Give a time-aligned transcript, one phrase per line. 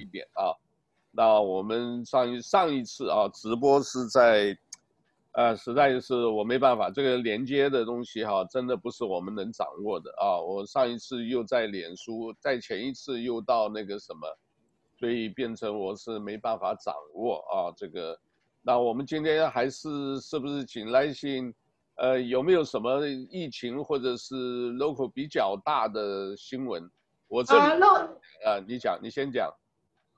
[0.00, 0.52] 一遍啊。
[1.10, 4.56] 那我们上一上一次啊直播是在，
[5.32, 10.40] 呃，实在是我没办法，这个连接的东西哈，真的不是我们能掌握的啊。
[10.40, 14.26] 我上一次又在脸书，在前一次又到那个什么，
[14.98, 18.18] 所以变成我是没办法掌握啊这个。
[18.62, 21.54] 那我们今天还是是不是请来信？
[21.96, 26.90] 呃，有没有什么疫情或者是 local 比较大的新闻？
[27.28, 28.08] 我这里啊，uh,
[28.44, 29.48] 呃，你讲，你先讲。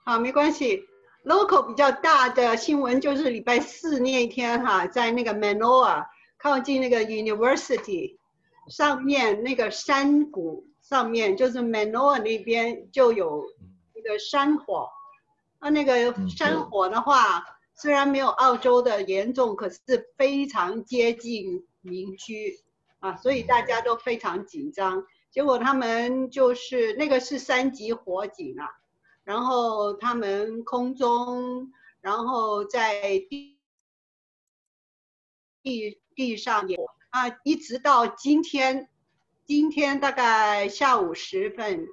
[0.09, 0.85] 好，没关系。
[1.25, 6.07] Local 比较大的新闻就是礼拜四那一天哈，在那个 Manoa
[6.39, 8.17] 靠近那个 University
[8.69, 13.47] 上面那个山谷上面，就是 Manoa 那边就有
[13.97, 14.89] 一个山火。
[15.61, 17.45] 那那个山火的话，
[17.75, 19.81] 虽然没有澳洲的严重，可是
[20.17, 22.61] 非常接近民居
[23.01, 25.05] 啊，所以大家都非常紧张。
[25.33, 28.71] 结果他们就是那个是三级火警啊。
[29.27, 33.59] 然后他们空中，然后在地
[35.65, 36.77] 地地上也
[37.11, 38.89] 啊，一直到今天，
[39.45, 41.89] 今天大概下午时分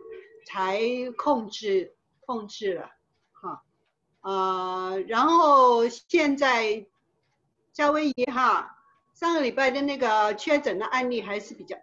[0.45, 0.79] 才
[1.17, 2.91] 控制控制了，
[3.31, 3.63] 哈，
[4.21, 6.85] 呃，然后现在
[7.73, 8.77] 夏威夷哈，
[9.15, 11.75] 上个礼拜的那个确诊的案例还是比较，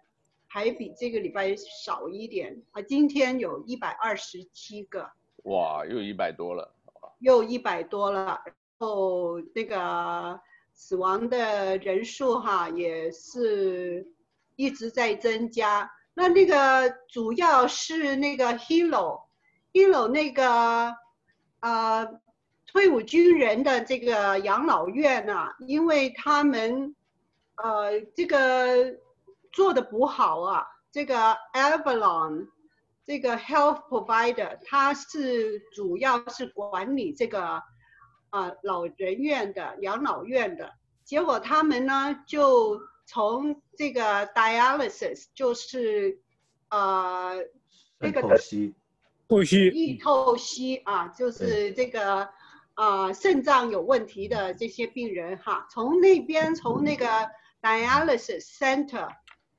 [0.47, 5.11] 还比这个礼拜少一点啊，今天有一百二十七个。
[5.45, 6.71] 哇，又一百多了，
[7.19, 10.39] 又一百多了，然后那个
[10.75, 14.07] 死亡的人数哈也是
[14.57, 15.91] 一直在增加。
[16.13, 20.95] 那那个主要是那个 Hilo，Hilo 那个
[21.61, 22.21] 呃
[22.67, 26.95] 退伍军人的这个养老院啊，因为他们
[27.57, 28.95] 呃这个
[29.53, 31.17] 做的不好啊，这个
[31.55, 32.49] Avalon。
[33.11, 37.65] 这个 health provider，他是主要是管理这个啊、
[38.31, 40.73] 呃、老人院的养老院的，
[41.05, 46.21] 结果他们呢就从这个 dialysis，就是
[46.69, 47.35] 呃
[47.99, 48.75] 那个透析，
[49.29, 52.23] 透析，易透析啊，就是这个
[52.75, 57.07] 啊、呃、肾脏有问题的这些病人哈，从那边从那个
[57.61, 59.09] dialysis center。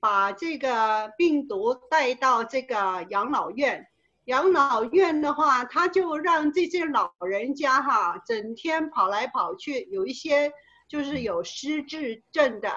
[0.02, 3.86] 把这个病毒带到这个养老院，
[4.26, 10.52] 养老院的话，他就让这些老人家哈，整天跑来跑去，有一些
[10.90, 12.72] 就是有失智症的，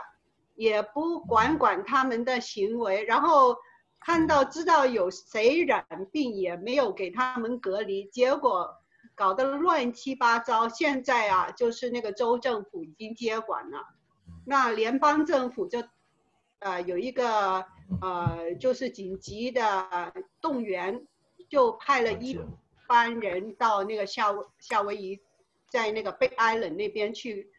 [0.54, 3.56] 也不管管他们的行为，然后
[4.00, 5.82] 看到知道有谁染
[6.12, 8.70] 病，也没有给他们隔离，结果
[9.14, 10.68] 搞得乱七八糟。
[10.68, 13.78] 现在啊，就是那个州政府已经接管了，
[14.44, 15.82] 那联邦政府就。
[16.64, 17.62] 呃，有一个
[18.00, 21.06] 呃，就是紧急的动员，
[21.50, 22.40] 就派了一
[22.88, 25.20] 班人到那个夏威夏威夷，
[25.68, 27.52] 在那个 Big Island 那边去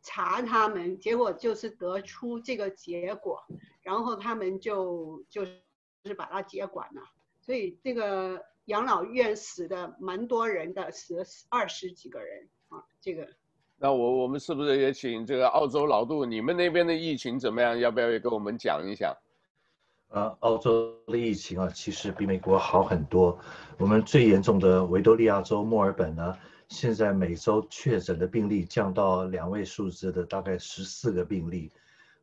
[0.00, 3.42] 查他们，结果就是得出这个结果，
[3.82, 7.02] 然后他们就就是把他接管了，
[7.40, 13.28] 所以这个养老院死的蛮多人的，死了二十几个人啊，这个。
[13.82, 17.78] 那我我们是不是也请这个澳洲老杜，你们那边的疫情怎么样？
[17.78, 19.16] 要不要也跟我们讲一下？
[20.08, 23.38] 呃，澳洲的疫情啊，其实比美国好很多。
[23.78, 26.36] 我们最严重的维多利亚州墨尔本呢，
[26.68, 31.70] 现在每周确诊的病例降到两位数字的大概十四个病例，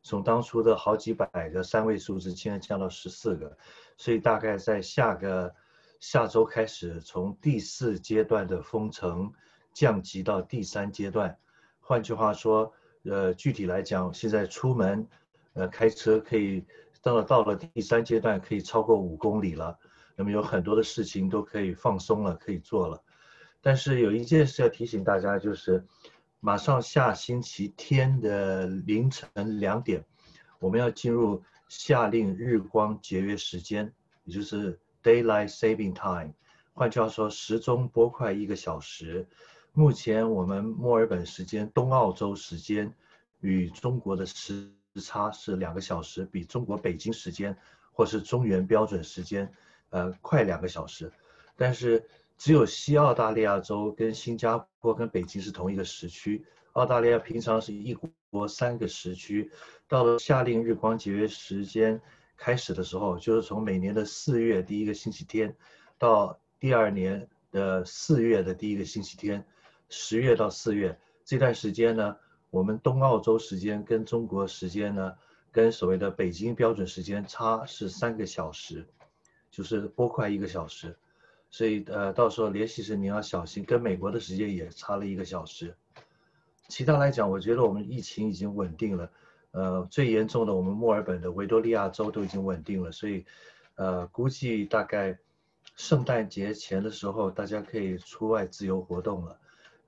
[0.00, 3.58] 从当初的好几百个三位数字，现在降到十四个，
[3.96, 5.52] 所以大概在下个
[5.98, 9.32] 下周开始，从第四阶段的封城
[9.72, 11.36] 降级到第三阶段。
[11.88, 12.70] 换句话说，
[13.04, 15.08] 呃，具体来讲，现在出门，
[15.54, 16.62] 呃，开车可以
[17.00, 19.78] 到了到了第三阶段，可以超过五公里了。
[20.14, 23.02] 那么有很多的事情都可以放松了，可以做了。
[23.62, 25.82] 但是有一件事要提醒大家，就是
[26.40, 30.04] 马上下星期天的凌晨两点，
[30.58, 33.90] 我们要进入夏令日光节约时间，
[34.24, 36.34] 也就是 Daylight Saving Time。
[36.74, 39.26] 换句话说，时钟拨快一个小时。
[39.72, 42.92] 目前我们墨尔本时间、东澳洲时间
[43.40, 47.56] 与中国的时差是两个小时，比中国北京时间
[47.92, 49.52] 或是中原标准时间，
[49.90, 51.12] 呃，快两个小时。
[51.54, 52.04] 但是
[52.36, 56.44] 只有西澳大利亚州跟新加坡跟北京是同一个时区。
[56.72, 57.96] 澳大利亚平常是一
[58.30, 59.50] 国三个时区，
[59.86, 62.00] 到了夏令日光节约时间
[62.36, 65.54] 开始的时候，就是从每年的四月第一个星期天
[65.98, 69.44] 到第二年的四月的第一个星期天。
[69.88, 72.16] 十月到四月这段时间呢，
[72.50, 75.16] 我们东澳洲时间跟中国时间呢，
[75.50, 78.86] 跟所谓的北京标准时间差是三个小时，
[79.50, 80.96] 就是拨快一个小时。
[81.50, 85.74] 所以呃，到时候联系时你要小心，跟美国的时间也差了一个小时。
[86.68, 89.10] 其他来讲，我觉得我们疫情已经稳定了。
[89.52, 93.24] 呃，最严重的我们墨尔本的维多利亚州都已经稳定了，所以
[93.76, 95.18] 呃，估计大概
[95.74, 99.38] 圣诞节前的时候，大家可以出外自由活动了。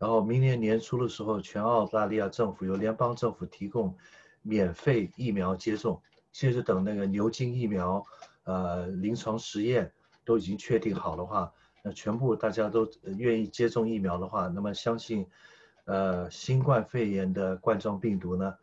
[0.00, 3.94] 然后明年年初的时候，全澳大利亚政府由联邦政府提供
[4.43, 6.02] 免费疫苗接种，
[6.32, 8.05] 其实等那个牛津疫苗
[8.43, 9.93] 呃临床实验
[10.25, 11.52] 都已经确定好的话，
[11.85, 15.25] 那全部大家都愿意接种疫苗的话，那么相信。
[15.87, 18.55] 呃，新冠肺炎的冠状病毒呢，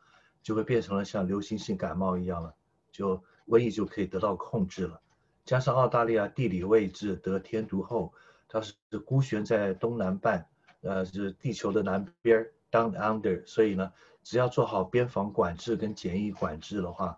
[0.42, 2.54] 就会变成了像流行性感冒一样了，
[2.90, 5.02] 就瘟疫就可以得到控制了。
[5.44, 8.14] 加上澳大利亚地理位置得天独厚，
[8.48, 8.74] 它是
[9.04, 10.48] 孤悬在东南半，
[10.82, 13.92] 呃，就是地球的南边，down under，所以呢，
[14.24, 17.18] 只要做好边防管制跟检疫管制的话，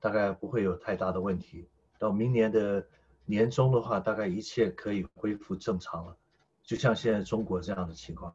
[0.00, 1.68] 大概不会有太大的问题。
[1.98, 2.86] 到明年的
[3.24, 6.16] 年中的话，大概一切可以恢复正常了，
[6.62, 8.34] 就像现在中国这样的情况。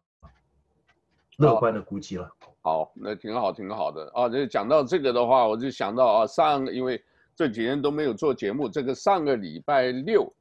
[1.38, 2.32] 乐观的估计了，
[2.62, 4.30] 好，那挺好，挺好的啊。
[4.30, 7.04] 这讲到这个的话，我就想到啊，上因为
[7.36, 10.34] 这几天都没有做节目，这个上个礼拜六，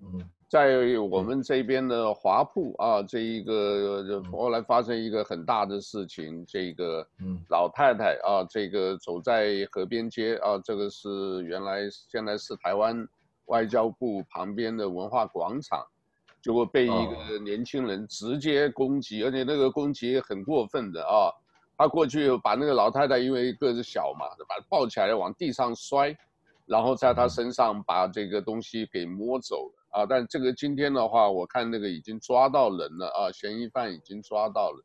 [0.54, 7.04] 在我们这边的华埠啊，这一个后来发生一个很大的事情，这个
[7.50, 13.04] 老太太啊，这个走在河边街啊，这个是原来现在是台湾
[13.46, 15.84] 外交部旁边的文化广场。
[16.40, 21.34] 结果被一个年轻人直接攻击，而且那个攻击很过分的啊！
[21.76, 26.16] 他过去把那个老太太因为个子小嘛，把她抱起来往地上摔，
[26.64, 30.06] 然后在她身上把这个东西给摸走了啊！
[30.06, 34.84] 但这个今天的话，我看那个已经抓到人了啊，嫌疑犯已经抓到了。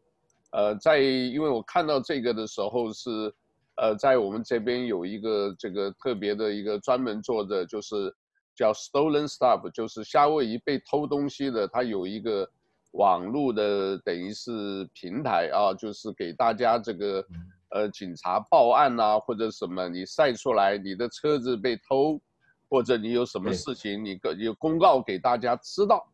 [0.52, 3.34] 呃，在因为我看到这个的时候是，
[3.76, 8.16] 呃，在我们这边有一个这个特别的一个专门做的就是。
[8.56, 12.46] 叫 Stolen Stuff，就是夏威夷被偷东西的，它有一个
[12.92, 17.24] 网络的等于是平台啊，就是给大家这个
[17.70, 22.20] 呃警察报案啊，或者什么你晒出来你的车子被偷，
[22.70, 26.08] 或者你有什么事情你个有公告给大家知道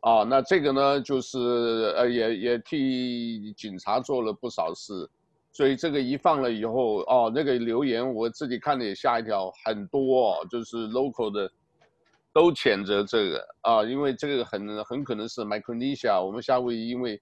[0.00, 0.24] 啊。
[0.24, 1.38] 那这个呢就是
[1.96, 5.08] 呃也也替警察做了不少事，
[5.52, 11.50] 所以这个一放了以后哦，那个留言我自己看了也吓一跳，很多哦，就是 local 的。
[12.32, 17.20] 都谴责这个啊，因为这个很很可能是 Micronesia，我们夏威夷因为，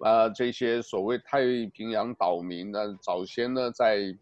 [0.00, 1.42] 啊这些所谓太
[1.72, 4.12] 平洋岛民呢，早先呢在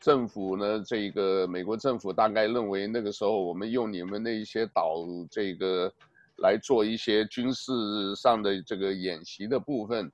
[0.00, 5.92] 政府呢这个美国政府大概认为那个时候我们用你们的一些岛这个
[6.38, 7.72] 来做一些军事
[8.14, 10.10] 上的这个演习的部分，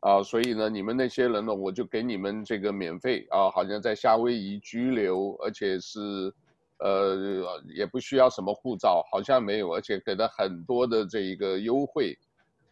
[0.00, 6.32] 啊，所以呢你们那些人呢我就给你们这个免费啊，好像在夏威夷居留，而且是。
[6.80, 12.18] 呃，也不需要什么护照，好像没有，而且给了很多的这一个优惠，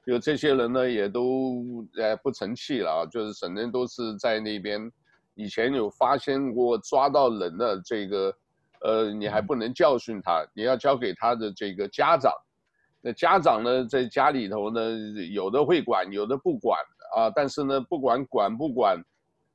[0.05, 4.91] 就这些人呢也都呃不成器了啊，就是省人都是在那边，
[5.35, 8.35] 以前有发现过抓到人的这个，
[8.81, 12.33] 呃，你还不能教训他，你要交给他的这个家长，
[13.01, 14.81] 那家长呢在家里头呢，
[15.33, 16.79] 有的会管，有的不管
[17.17, 19.03] 啊，但是呢不管管不管。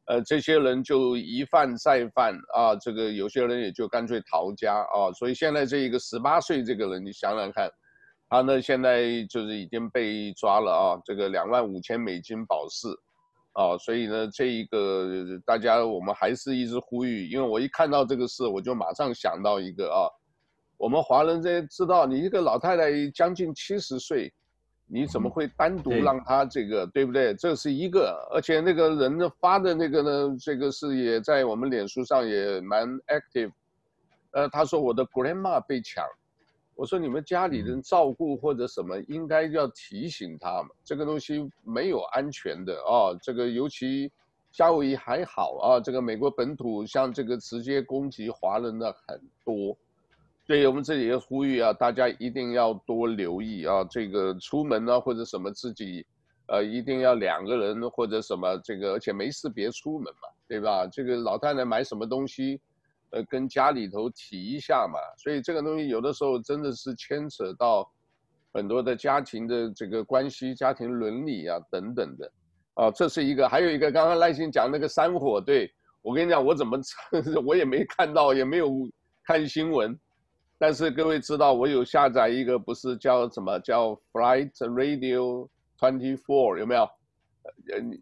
[0.10, 7.70] 呃，这些人就一犯再犯啊，这个有些人也就干脆逃家啊，所以现在这一个十八岁这个人，你想想看，
[8.30, 12.88] 他呢现在就是已经被抓了啊，这个两万五千美金保释，
[13.58, 20.06] 啊，所以呢这一个大家我们还是一直呼吁，因为我一看到这个事，我就马上想到一个啊，
[20.78, 24.32] 我们华人这知道，你一个老太太将近七十岁。
[24.90, 27.34] 你怎么会单独让她这个，对不对？
[27.34, 33.52] 这是一个，而且那个人呢发的那个呢，这个是也在我们脸书上也蛮 active。
[34.32, 36.06] 呃，他说我的 grandma 被抢，
[36.78, 43.18] 我说你们家里人照顾或者什么，应该要提醒他们，这个东西没有安全的啊。
[43.20, 44.12] 这个尤其
[44.52, 49.76] 夏威夷还好啊，这个美国本土像这个直接攻击华人的很多。
[50.46, 56.06] 所以我们这里也呼吁啊，大家一定要多留意啊，这个出门呢或者什么自己，
[56.48, 60.86] 呃，一定要两个人或者什么这个，而且没事别出门嘛，对吧？
[60.88, 62.62] 这个老太太买什么东西，
[63.12, 65.00] 呃，跟家里头提一下嘛。
[65.18, 67.90] 所以这个东西有的时候真的是牵扯到
[68.54, 72.32] 很多的家庭的这个关系、家庭伦理啊等等的，
[72.74, 73.48] 啊，这是一个。
[73.48, 75.72] 还有一个，刚刚赖清讲那个山火，对，
[76.02, 76.80] 我跟你讲，我怎么
[77.46, 78.72] 我也没看到，也没有
[79.24, 79.98] 看新闻。
[80.60, 85.48] 但是各位知道，我有下载一个，不是叫什么叫 Flight Radio
[85.80, 86.82] Twenty Four 有没有？
[86.82, 88.02] 呃，你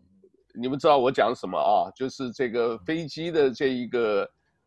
[0.53, 1.91] 你们知道我讲什么啊？
[1.93, 4.25] 就是这个飞机的这一个，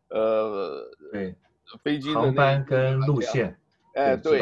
[0.09, 1.35] 呃，对，
[1.83, 3.55] 飞机的航班跟路线。
[3.93, 4.39] 哎，对，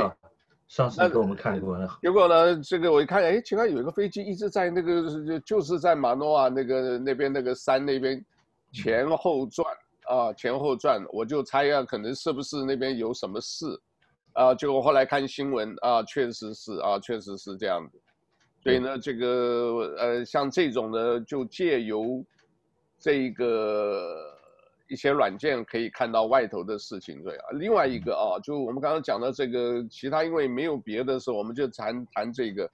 [0.67, 1.97] 上次给我们看过了。
[2.01, 8.23] 结果呢，这个我一看，哎，奇怪，有一个飞机一直在那个就就是在马诺瓦那个那边那个山那边
[8.71, 9.65] 前后转
[10.05, 13.65] 啊，前后转，我就猜啊，可能是不是那边有什么事
[14.33, 14.53] 啊？
[14.53, 17.99] 结果后来看新闻啊，确实是啊，确实是这样子。
[18.61, 22.23] 所以呢，这个呃，像这种呢，就借由
[22.99, 24.36] 这个。
[24.87, 27.45] 一些软件可以看到外头的事情，对啊。
[27.53, 32.69] 另外一个啊，就我们刚刚讲的这个，其他因为没有别的时候，我们就谈谈这个。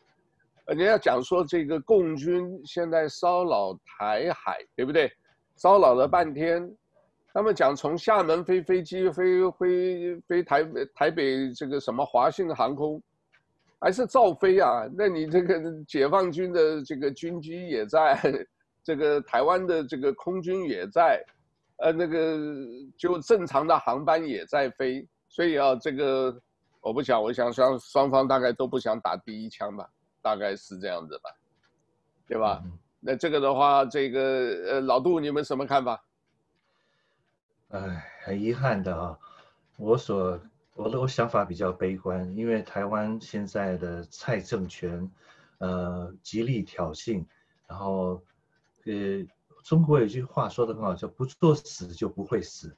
[0.66, 5.12] 呃，人家讲说这个共军现在骚扰台海，对不对？
[5.56, 6.74] 骚扰了半天，
[7.34, 10.64] 他们讲从厦门飞飞机飞飞飞台
[10.96, 13.02] 台北这个什么华信航空，
[13.80, 14.88] 还是照飞啊？
[14.96, 18.18] 那你这个解放军的这个军机也在，
[18.84, 21.22] 这个台湾的这个空军也在。
[21.84, 22.38] 呃，那个
[22.96, 26.34] 就正常的航班也在飞，所以啊，这个
[26.80, 29.90] 我不想，我想双双方大概都不想打第一枪吧，
[30.22, 31.30] 大概是这样子吧，
[32.26, 32.62] 对吧？
[32.64, 32.72] 嗯、
[33.02, 34.22] 那这个的话，这个
[34.72, 36.02] 呃，老杜你们什么看法？
[37.72, 39.20] 哎，很遗憾的啊，
[39.76, 40.40] 我所
[40.76, 45.12] 我的我想法比较悲观，因为台湾现在的蔡政权，
[45.58, 47.26] 呃，极力挑衅，
[47.68, 48.24] 然后
[48.86, 49.28] 呃。
[49.64, 52.76] 中国有句话说的很好，叫“不作死就不会死”。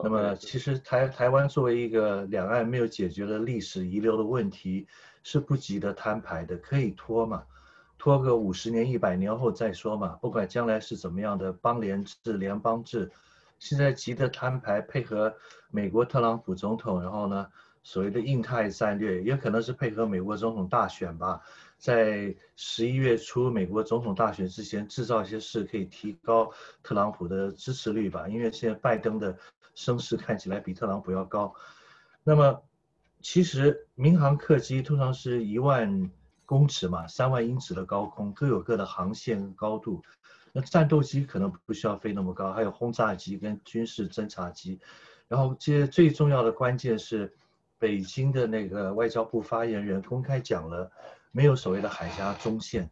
[0.00, 4.86] 那么，其实台台湾作为一个两岸没有解决的历史遗留的问题，
[5.24, 7.42] 是不急得摊牌的，可以拖嘛，
[7.98, 10.16] 拖个五十年、一百年后再说嘛。
[10.22, 13.10] 不管将来是怎么样的邦联制、联邦制，
[13.58, 15.34] 现在急得摊牌，配合
[15.72, 17.48] 美国特朗普总统，然后呢，
[17.82, 21.40] 所谓的印太战略，也可能是配合美国总统大选吧。
[21.78, 28.26] 在十一月初美国总统大选之前制造一些事，可以提高特朗普的支持率吧？
[28.26, 29.38] 因为现在拜登的
[29.76, 31.54] 声势看起来比特朗普要高。
[32.24, 32.60] 那么，
[33.20, 36.10] 其实民航客机通常是一万
[36.44, 40.02] 公尺嘛，三万英尺的高空，各有各的航线高度。
[40.52, 44.80] 那战斗机可能不需要飞那么高，还有轰炸机跟军事侦察机。
[45.28, 47.32] 然后，这最重要的关键是，
[47.78, 50.90] 北京的那个外交部发言人公开讲了。
[51.30, 52.90] 没有所谓的海峡中线，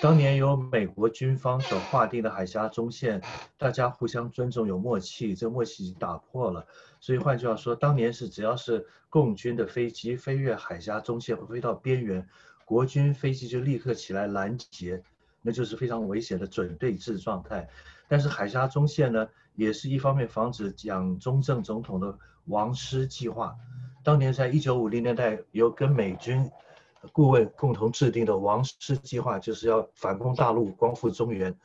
[0.00, 3.20] 当年由美国军方所划定的海峡中线，
[3.58, 6.66] 大家互相尊重有默契，这默契已经打破了。
[6.98, 12.26] 所以换句话说，当年是只要是共军的飞机飞越海峡中线或飞到边缘，
[12.64, 15.02] 国军飞机就立刻起来拦截，
[15.42, 17.68] 那就是非常危险的准对峙状态。
[18.08, 23.54] 但是海峡中线呢，也是一方面防止蒋中正总统的王师计划，
[24.02, 26.50] 当年在一九五零年代有跟美军。
[27.12, 31.56] 顾问共同制定的王室计划就是要反攻大陆，光复中原。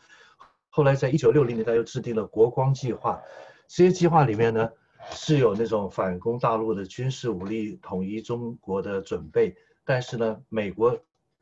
[0.70, 3.22] 后来在一九六零年代又制定了国光计划，
[3.68, 4.70] 这些计划里面呢
[5.12, 10.98] 是有那种反攻大陆的军事武力统一中国的准备，但是呢，美国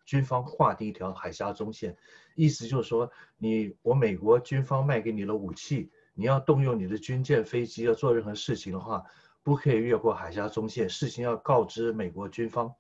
[0.06, 1.96] 军方划定一条海峡中线，
[2.36, 9.04] 意思就是说，你我美国军方卖给你的武器，你要动用你的军舰、飞机要做任何事情的话，
[9.44, 12.74] 不可以越过海峡中线，事情要告知美国军方。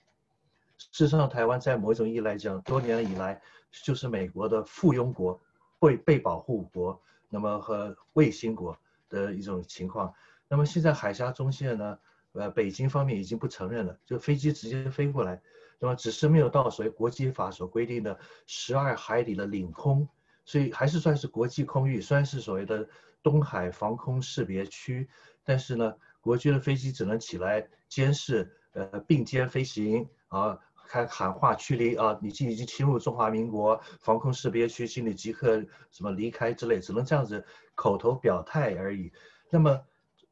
[0.77, 3.39] 事实上，台湾在某一种意义来讲，多年以来
[3.72, 5.39] 就是美国的附庸国、
[5.79, 8.77] 被被保护国，那么和卫星国
[9.10, 10.13] 的一种情况。
[10.48, 11.98] 那么现在海峡中线呢，
[12.34, 15.41] 呃，北京方面已经不承认了，就飞机直接飞过来，
[15.79, 20.07] 那么只是没有到所谓国际法所规定的十二海里的领空，
[20.46, 22.88] 所以还是算是国际空域，虽然是所谓的
[23.22, 25.10] 东海防空识别区，
[25.43, 30.57] 但是呢，国军的飞机只能起来监视，呃，并肩飞行啊。
[30.88, 32.17] 开喊话驱离啊！
[32.22, 39.12] 你已经侵入中华民国防空识别区，请你即刻什么离开之类，只能这样子口头表态而已。
[39.50, 39.79] 那么，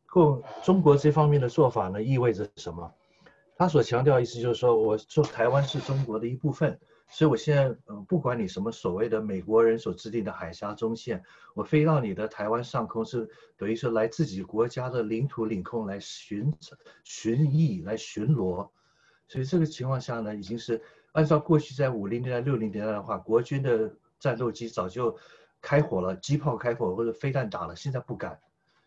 [0.07, 2.91] 共中国这方面的做法呢，意味着什么？
[3.57, 16.53] 他所强调意思就是说，我说台湾是中国的一部分，所以我现在嗯，不管你什么所谓的美国人所制定的海峡中线，我飞到你的台湾上空是等于说来自己国家的领土领空来巡
[17.03, 18.69] 巡弋来巡逻。
[19.27, 20.81] 所以这个情况下呢，已经是
[21.13, 25.17] 按照过去在五零年代、六零年代的话，国军的战斗机早就
[25.61, 28.39] 开火了，机炮开火或者飞弹打了，现在不敢，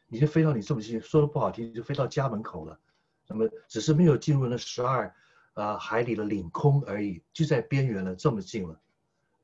[0.09, 2.79] 已经飞到你这么近，说的不好听就飞到家门口了，
[3.27, 5.15] 那么只是没有进入那十二
[5.55, 8.81] 啊海里的领空而已，就在边缘了，这么近了，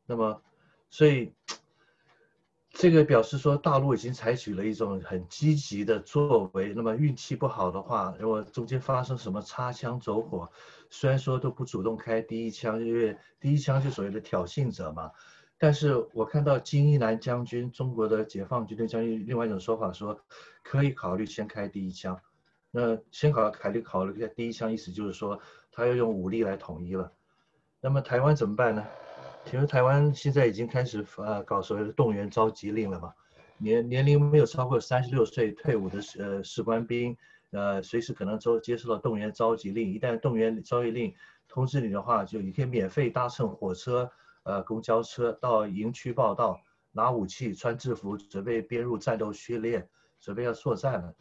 [0.07, 0.43] 那么
[0.91, 1.33] 所以。
[2.77, 6.75] 这个表示说，大陆已经采取了一种很积极的作为。
[6.75, 10.51] 那么运气不好的话，如果中间发生什么擦枪走火，
[10.97, 15.11] 虽然说都不主动开第一枪，因为第一枪就所谓的挑衅者嘛。
[15.59, 20.17] 但是我看到金一南将军，中国的解放军的将军，另外一种说法说，
[20.63, 22.17] 可以考虑先开第一枪。
[22.71, 25.41] 那先考考虑考虑一下第一枪，意思就是说，
[25.73, 27.13] 他要用武力来统一了。
[27.81, 28.87] 那么台湾怎么办呢？
[29.45, 33.13] 其实台湾现在已经开始呃搞所谓的动员召集令了嘛，
[33.59, 37.17] 年年龄没有超过三十六岁退伍的呃士官兵，
[37.55, 41.15] 呃随时可能都接受到动员召集令，一旦动员召集令
[41.49, 44.11] 通知你的话，就你可以免费搭乘火车、
[44.43, 46.61] 呃公交车到营区报道，
[46.93, 49.89] 拿武器、穿制服，准备编入战斗序列，
[50.21, 51.15] 准备要作战了。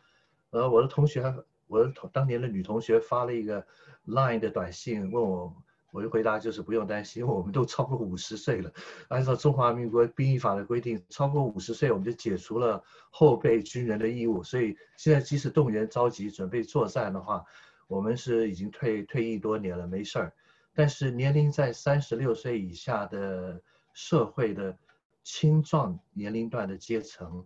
[0.49, 1.21] 呃，我的同学，
[1.67, 3.65] 我的同当年的女同学发了一个
[4.05, 5.55] Line 的短信问我。
[5.93, 8.73] 我的回答就是不用担心，因为我们都超过五十岁了。
[9.09, 14.41] 按照中华民国兵役法的规定，超过五十岁我们就解除了后备军人的义务。
[14.41, 17.45] 所以现在即使动员召集准备作战的话，
[17.87, 20.33] 我们是已经退退役多年了，没事儿。
[20.73, 23.61] 但是年龄在三十六岁以下的
[23.93, 24.75] 社会的
[25.21, 27.45] 青壮年龄段的阶层，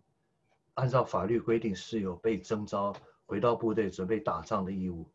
[0.75, 5.05] 按照法律规定是有被征召回到部队准备打仗的义务。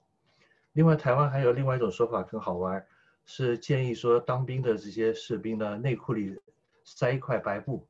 [0.74, 2.84] 另外，台湾还有另外一种说法更好玩。
[3.24, 6.38] 是建议说，当兵的这些士兵呢，内裤里
[6.84, 7.86] 塞一块白布，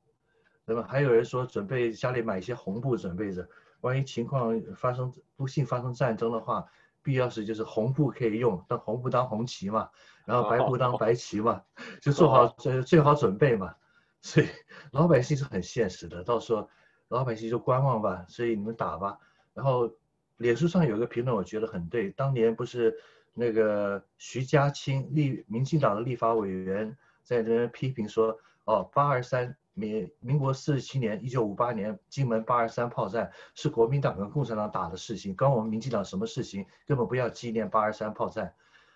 [0.64, 3.48] 那么还有人说准备家里买一些红布准备着，
[3.80, 6.64] 万一情况发生不幸发生战争的话，
[7.02, 9.88] 必要时就是红布可以用，当红布当红旗嘛，
[10.26, 11.62] 然后白布当白旗嘛，
[12.00, 13.74] 就做好最最好准备嘛。
[14.20, 14.46] 所以
[14.92, 16.68] 老百姓是很现实的，到时候
[17.08, 19.18] 老百姓就观望吧，所以你们打吧。
[19.54, 19.90] 然后
[20.36, 22.96] 脸书上有个评论，我觉得很对，当年不是。
[23.34, 36.66] 那个徐家清立民进党的立法委员在这边批评说，哦，八二三民民国四十七年一九五八年金门八二三炮战是国民党跟共产党打的事情，关我们民进党什么事情？
[36.86, 38.52] 根本不要纪念八二三炮战。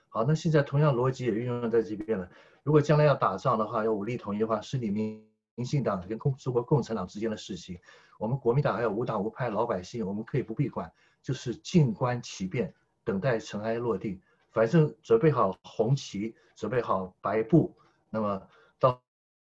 [0.09, 2.29] 好，那现在同样逻辑也运用在这边了。
[2.63, 7.79] 如果将来要打仗的话，要武力统一的话，是你民民进党跟共中国共产党之间的事情。
[8.19, 10.91] 我们国民党还有无党无派老百姓，我们可以不必管，
[11.23, 12.73] 就是静观其变，
[13.05, 14.21] 等待尘埃落定。
[14.57, 17.77] 反正准备好红旗，准备好白布，
[18.09, 18.43] 那么
[18.79, 18.99] 到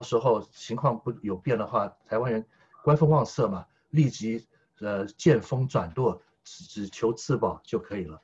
[0.01, 2.43] 时候情况不有变的话，台湾人
[2.83, 4.43] 观风望色嘛，立即
[4.79, 8.19] 呃见风转舵，只只求自保就可以了。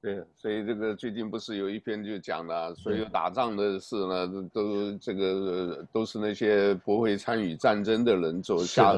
[0.00, 8.96] 对，所以这个最近不是有一篇就讲了，所有打仗的事呢，都这个都是那些不会参与战争的人做下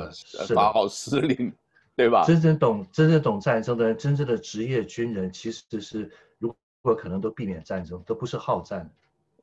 [0.55, 1.53] 发号施令，
[1.95, 2.25] 对吧？
[2.25, 6.11] 真正懂真正懂战争的人，真正的职业军人，其实是。
[6.39, 6.53] 如
[6.83, 8.91] 果可能都避免战争，都不是好战。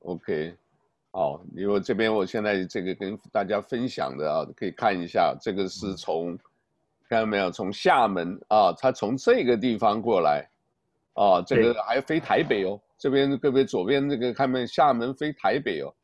[0.02, 0.54] OK，
[1.12, 6.38] 好，因为这边我现在这个跟大家分享的啊，可以看一下，这个是从
[7.08, 10.50] 看到没有，从厦门啊，他从这个地方过来，
[11.14, 12.78] 啊，这个还飞台北哦。
[12.98, 15.96] 这边各位左边这个看没，厦门飞台北哦，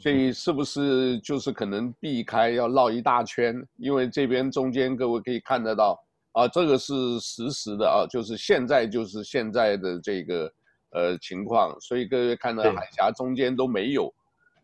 [0.00, 3.62] 所以是不是就是可能避开要绕一大圈？
[3.76, 5.96] 因为这边中间各位可以看得到
[6.32, 10.52] 啊，这个是实时的啊，就是现在就是现在的这个。
[10.92, 14.12] 呃，情况，所以各位看到海峡中间都没有，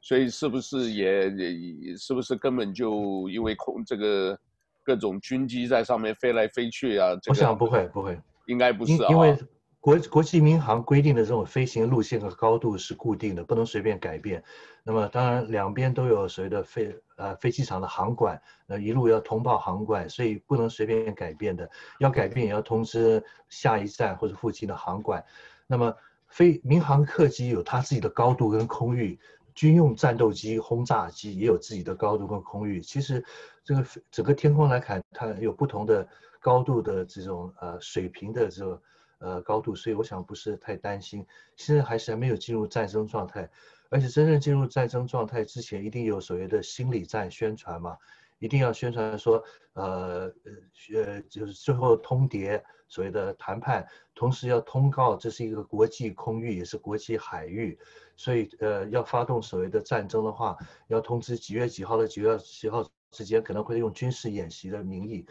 [0.00, 4.36] 所以是不是也也是不是根本就因为空这个
[4.82, 7.10] 各种军机在上面飞来飞去啊？
[7.28, 9.08] 我想不会不会，应该不是啊。
[9.08, 9.38] 因为
[9.86, 14.42] 国国际民航规定的这种飞行路线和高度是固定的，不能随便改变。
[14.82, 21.70] 那么当然两边都有所谓的飞呃飞机场的航管，那一路要通报航管，所以不能随便改变的。
[22.00, 25.24] 要改变也要通知下一站或者附近的航管。
[25.68, 25.94] 那么。
[26.28, 29.18] 飞民航客机有它自己的高度跟空域，
[29.54, 32.80] 军用战斗机、轰炸机也有自己的高度跟空域。
[32.80, 33.24] 其实，
[33.64, 36.06] 这个整个天空来看，它有不同的
[36.40, 38.78] 高度的这种呃水平的这种
[39.18, 41.26] 呃高度，所以我想不是太担心。
[41.56, 43.48] 现在还是还没有进入战争状态，
[43.90, 47.96] 而且真正进入战争状态之前，一定有所谓的心理战宣传嘛。
[48.38, 57.78] 一定要宣传说，呃呃呃，就是最后通牒，所谓的谈判，同时要通告这是一个国际空域，也是国际海域，
[58.14, 60.54] 所以呃，要发动所谓的战争的话，
[60.88, 65.24] 要通知几月几号的几月几号之间，可能会用军事演习的名义，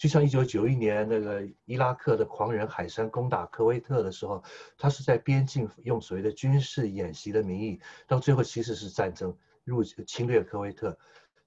[0.00, 4.42] 就像一九九一年那个伊拉克的狂人海珊攻打科威特的时候，
[4.78, 10.96] 他是在边境用所谓的军事演习的名义，到最后其实是战争入侵略科威特。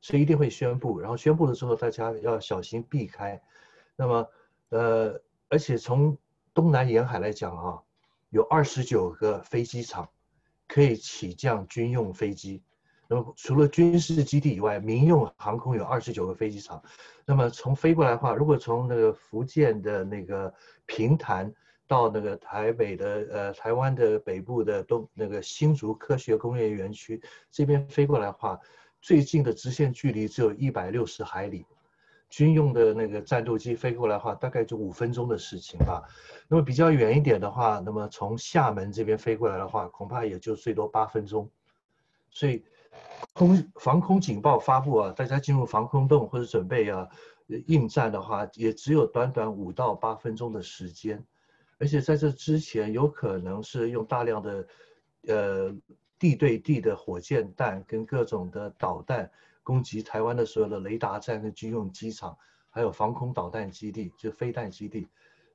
[0.01, 3.41] 所以一定会宣布，然后宣布了之后，大家要小心避开。
[3.95, 4.29] 那么，
[4.69, 6.15] 呃，而且从
[6.53, 7.81] 东南沿海来讲啊，
[8.29, 10.07] 有二十九个飞机场
[10.67, 12.61] 可以起降军用飞机。
[13.07, 16.81] 那么除了军事基地以外，民用航空有二十九个飞机场。
[17.25, 20.53] 那么从飞过来的话，如果从那个福建的那个
[20.85, 21.53] 平潭
[21.85, 28.59] 到那个台北的呃台湾的北部的东那个新竹科学工业园区这边飞过来的话，
[29.01, 31.65] 最近的直线距离只有一百六十海里，
[32.29, 36.01] 军用的那个战斗机飞过来的话，大概就五分钟的事情吧。
[36.47, 41.49] 那么比较远一点的话，那么从厦门这边飞过来的话，恐怕也就最多八分钟。
[42.31, 42.63] 所以
[43.33, 47.07] 空防空警报发布啊，大家进入防空洞或者准备啊
[47.67, 51.23] 应战的话，也只有短短五到八分钟的时间。
[51.79, 54.67] 而且在这之前，有可能是用大量的
[55.27, 55.75] 呃
[56.17, 59.29] 地对地的火箭弹跟各种的导弹。
[59.65, 62.37] 攻击台湾的所有的雷达站跟军用机场，
[62.69, 65.07] 还有防空导弹基地，就飞弹基地，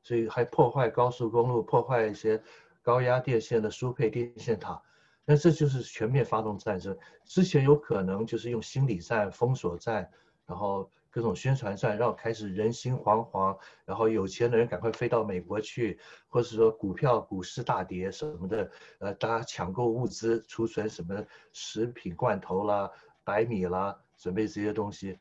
[0.02, 2.42] 所以还破坏高速公路，破坏一些
[2.80, 4.82] 高压电线的输配电线塔。
[5.30, 6.96] 那这就是全面发动战争。
[7.26, 10.10] 之前有可能就是用心理战、封锁战，
[10.46, 22.90] 然后各种宣传战，让开始人心惶惶，然后有钱的人赶快飞到美国去，或者说股票、股市大跌什么的，呃，大家抢购物资、储存什么食品罐头啦。
[23.22, 25.18] 白米啦，准备这些东西，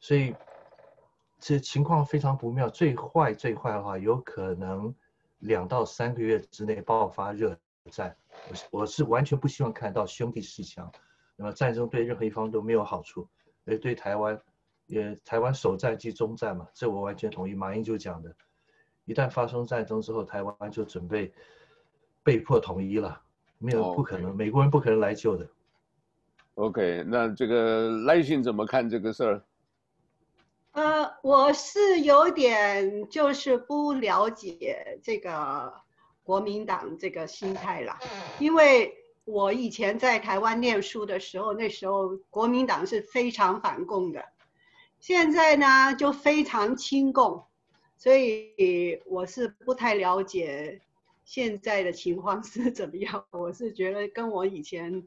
[0.00, 0.34] 所以
[1.38, 2.68] 这情况非常不妙。
[2.68, 4.92] 最坏最坏的话，有可能
[5.38, 7.56] 两到三个月之内爆发热
[7.92, 8.16] 战。
[8.48, 10.90] 我我是完全不希望看到兄弟鬩墙。
[11.36, 13.28] 那么战争对任何一方都没有好处，
[13.64, 14.40] 而对台湾，
[14.86, 17.54] 也台湾首战即终战嘛，这我完全同意。
[17.54, 18.34] 马英九讲的，
[19.04, 21.34] 一旦发生战争之后，台湾就准备
[22.22, 23.20] 被迫统一了，
[23.58, 25.48] 没有不可能，美国人不可能来救的。
[26.54, 29.42] OK，那这个赖信怎么看这个事儿？
[30.70, 35.82] 呃，我是有点就是不了解这个
[36.24, 37.96] 国民党这个心态啦，
[38.40, 38.92] 因为
[39.24, 44.24] 我以前在台湾念书的时候，那时候国民党是非常反共的，
[44.98, 47.44] 现在呢就非常亲共，
[47.96, 50.80] 所以我是不太了解
[51.24, 53.24] 现在的情况是怎么样。
[53.30, 55.06] 我是觉得跟我以前。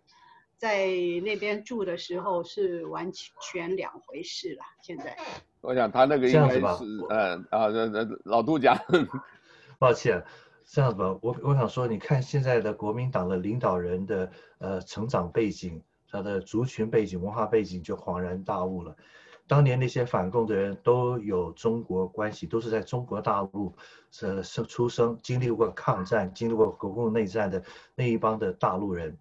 [0.59, 0.87] 在
[1.23, 4.63] 那边住的时候是完全两回事了。
[4.81, 5.15] 现在，
[5.61, 8.75] 我想他那个应该是，嗯啊，那那老杜讲，
[9.77, 10.19] 抱歉，
[10.69, 18.93] 这样吧，我我想说，你看现在的国民党的领导人的呃成长背景，他的族群背景、文化背景就恍然大悟了。
[19.47, 23.73] 当年那些反共的人都有中国关系，都是在中国大陆
[24.11, 27.63] 是生出生，经历过抗战、经历过国共内战的
[27.95, 29.17] 那一帮的大陆人。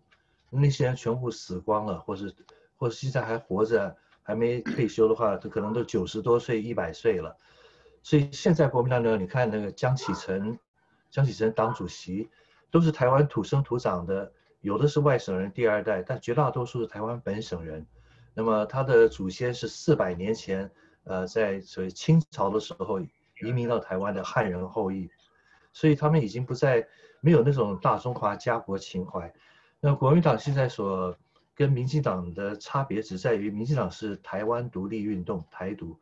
[0.50, 2.34] 那些人全部死光了，或是，
[2.76, 7.36] 或是现在还活着，还没退休的话，都可能都九十多岁、一百岁了。
[8.02, 10.58] 所以现在国民党呢，你看那个江启臣，
[11.10, 12.28] 江启臣党主席，
[12.70, 17.86] 都是台湾土生土长的，有的是外省人第二代，但绝大多数是台湾本省人。
[18.34, 20.70] 那么他的祖先是四百年前，
[21.04, 25.08] 呃，在所谓清朝的时候移民到台湾的汉人后裔，
[25.72, 26.86] 所以他们已经不再
[27.20, 29.32] 没有那种大中华家国情怀。
[29.80, 31.16] 那国民党现在所
[31.54, 35.98] 跟民进党的差别只在于，民进党是台湾独立运动台独，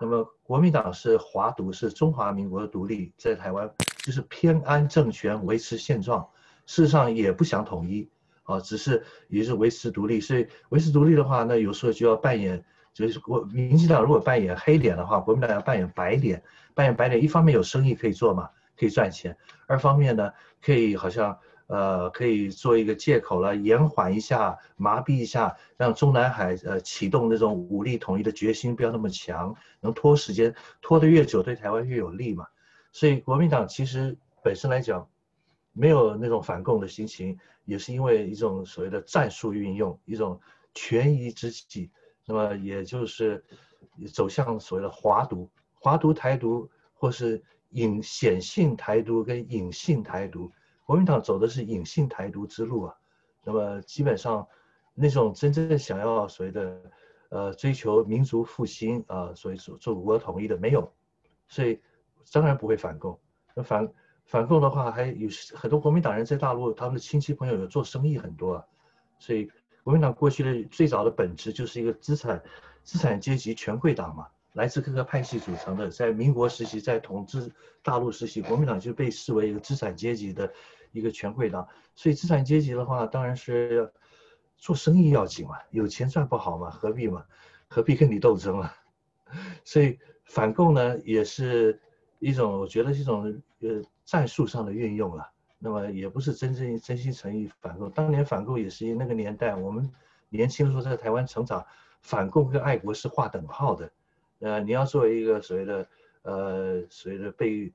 [0.00, 3.68] 那么国民党是华独，是中华民国的独立，在台湾
[4.04, 6.28] 就是偏安政权，维持现状，
[6.66, 8.10] 事实上也不想统一
[8.42, 10.20] 啊，只是也是维持独立。
[10.20, 12.62] 所以维持独立的话，那有时候就要扮演，
[12.92, 16.42] 就是国民进党如果扮演黑脸的话，国民党要扮演白脸，
[16.74, 19.34] 扮演白脸，一方面有生意可以做嘛，可以赚钱，
[19.66, 20.30] 二方面呢，
[20.62, 21.38] 可以好像。
[21.66, 32.44] 呃，可以做一个借口了，延缓一下，麻痹一下，让中南海呃启动那种武力统一的决心不要那么强，能拖时间，拖得越久对台湾越有利嘛。
[32.94, 35.10] 所以国民党其实本身来讲，
[35.72, 40.40] 没有那种反共的心情，也是因为一种所谓的战术运用，一种
[40.74, 41.90] 权宜之计，
[42.24, 43.44] 那么也就是
[44.12, 50.52] 走向所谓的华独、华独台独，或是隐显性台独跟隐性台独。
[50.86, 52.94] 国民党走的是隐性台独之路啊，
[53.42, 54.46] 那么基本上
[54.94, 56.80] 那种真正想要所谓的
[57.30, 60.92] 呃追求民族复兴啊，所谓做做国统一的没有，
[61.48, 61.80] 所以
[62.32, 63.18] 当然不会反共。
[63.54, 63.88] 那反
[64.24, 68.64] 反共的话，还有很多国民党人在大陆，他们的亲戚朋友有做生意很多啊，
[69.18, 69.50] 所以
[69.82, 72.42] 国民党过去的最早的本质就是一个资产
[72.82, 74.26] 资产阶级权贵党嘛。
[74.54, 77.50] 来自各个派系组成的，在民国时期，在统治
[77.82, 80.48] 大陆时期，国民党就被视为一个资产阶级的
[80.92, 81.66] 一个权贵党。
[81.96, 83.92] 所以资产阶级的话，当然是
[84.56, 87.24] 做生意要紧嘛，有钱赚不好嘛，何必嘛，
[87.66, 88.72] 何必跟你斗争啊？
[89.64, 91.80] 所以反共呢，也是
[92.24, 95.30] 一种，我觉得是一种呃战术上的运用了。
[95.58, 97.90] 那么也不是真正真心诚意反共。
[97.90, 99.90] 当年反共也是因那个年代，我们
[100.30, 101.64] 年轻的时候在台湾成长，
[102.00, 103.90] 反共跟爱国是划等号的。
[104.40, 105.88] 呃，你要作为一个所谓的，
[106.22, 107.70] 呃，所谓的被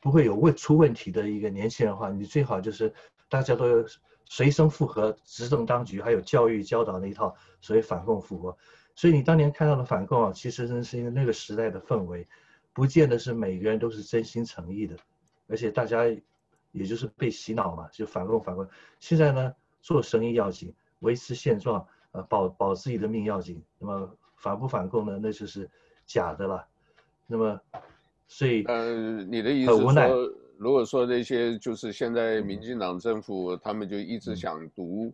[0.00, 2.92] 不会有问出问题的一个年轻人的话，你最好就是
[3.28, 3.84] 大家都
[4.26, 8.56] 随声附和执政当局，还有教育教导那一套所谓反共复国。
[8.94, 12.28] 所以你当年看到的反共啊，其实真是因为那个时代的氛围，
[12.72, 14.96] 不见得是每个人都是真心诚意的，
[15.46, 16.04] 而且大家
[16.70, 18.66] 也就是被洗脑嘛，就反共反共。
[18.98, 23.62] 现在呢，做生意要紧，维持现状，呃，保保自己的命要紧。
[23.78, 25.18] 那么反不反共呢？
[25.22, 25.68] 那就是
[26.06, 26.66] 假的了。
[27.26, 27.60] 那么，
[28.26, 29.92] 所以呃，你的意思说，
[30.56, 35.12] 如果说那些就是现在民进党政府，他们就一直想独。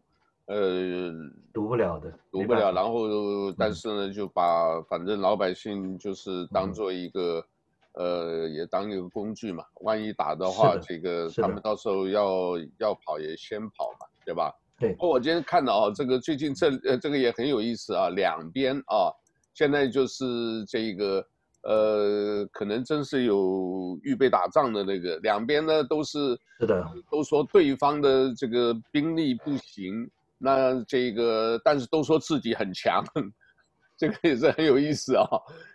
[0.50, 2.72] 嗯呃，读不了的，读不了。
[2.72, 7.44] 然后，但是呢，就把反正老百姓就是当做一个，
[7.92, 9.62] 呃，也当一个工具嘛。
[9.82, 14.50] 万一打的话，这个他们到时候要要跑也先跑嘛，对吧？
[14.78, 14.96] 对。
[14.98, 19.12] 我今天看到啊，这个最近这呃这个也很有意思啊，两边啊，
[19.52, 21.22] 现在就是这个
[21.62, 30.08] 呃，可能真是有预备打仗的那个，两边呢都是是的，都说对方的这个兵力不行。
[30.38, 33.04] 那这个，但是都说自己很强，
[33.98, 35.26] 这个也是很有意思啊。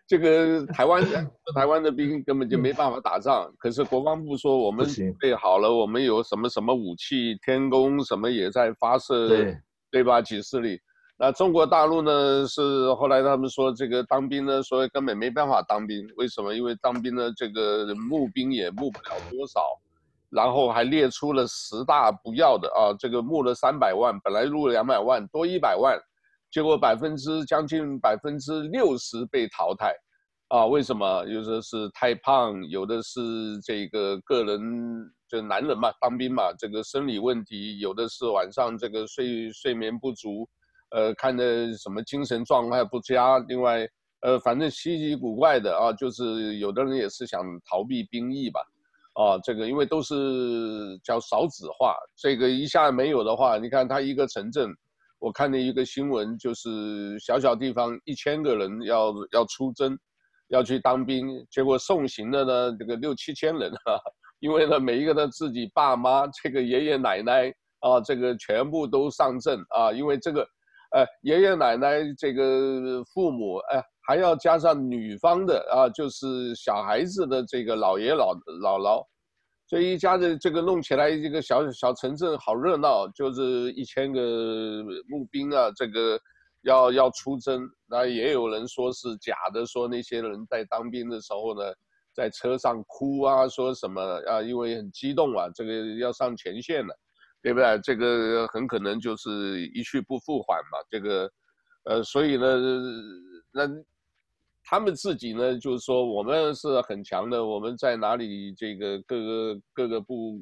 [0.08, 1.04] 这个台湾
[1.56, 9.58] 台湾的兵根本就没办法打仗，可是国防部说我们准备好了，我们有什么什么武器，天宫什么也在发射，对
[9.92, 10.22] 对吧？
[10.22, 10.80] 几十里。
[11.16, 16.06] 那中国大陆呢，是后来他们说这个当兵呢，所以根本没办法当兵。
[16.18, 16.54] 为什么？
[16.54, 19.62] 因为当兵呢，这个募兵也募不了多少。
[20.36, 25.96] 然后还列出了十大不要的啊，这个募了三百万，本来入了两百万，多一百万，
[26.52, 29.94] 结果百分之将近百分之六十被淘汰，
[30.48, 31.24] 啊，为什么？
[31.26, 34.60] 有的是太胖，有的是这个个人
[35.30, 40.50] 就男人嘛，当兵嘛，这个生理问题，有的是晚上这个睡睡眠不足，
[40.90, 43.88] 呃，看的什么精神状态不佳，另外，
[44.22, 48.60] 呃，反正稀奇古怪的啊，就是有的人也是想逃避兵役吧。
[49.14, 54.70] 啊，这个因为都是叫少子化，这个一下没有的话，你看他一个城镇，
[55.20, 59.96] 我看了一个新闻，就是小小地方一千个人要要出征，
[60.48, 64.02] 要去当兵，结果送行的呢，这个六七千人啊，
[64.40, 70.42] 因为呢每一个的自己爸妈，这个爷爷奶奶啊，这个全部都上阵啊，因为这个，
[70.92, 73.84] 呃，爷爷奶奶这个父母，哎。
[74.06, 79.06] 还要加上女方的啊，就是小孩子的这个老爷老姥姥，
[79.66, 86.20] 所以一家子这个弄起来，一个小小城镇好热闹，就是一千个募兵啊，这个
[86.64, 91.72] 要要出征，那也有人说是假的，说那些人在当兵的时候呢，
[92.14, 96.94] 在车上哭啊，说什么啊，因为很激动啊，这个要上前线了，
[97.42, 97.80] 对不对？
[97.82, 101.32] 这个很可能就是一去不复返嘛，这个，
[101.86, 102.58] 呃，所以呢，
[103.54, 103.66] 那。
[104.66, 110.42] 他们自己呢，就是说我们是很强的，我们在哪里这个各个各个部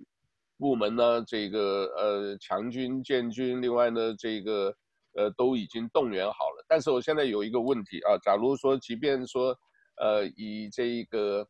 [0.60, 4.72] 部门呢，这个呃强军建军，另外呢这个
[5.18, 6.64] 呃都已经动员好了。
[6.68, 9.56] 但是我现在有一个问题啊，假如说即便说
[10.00, 11.44] 呃以这个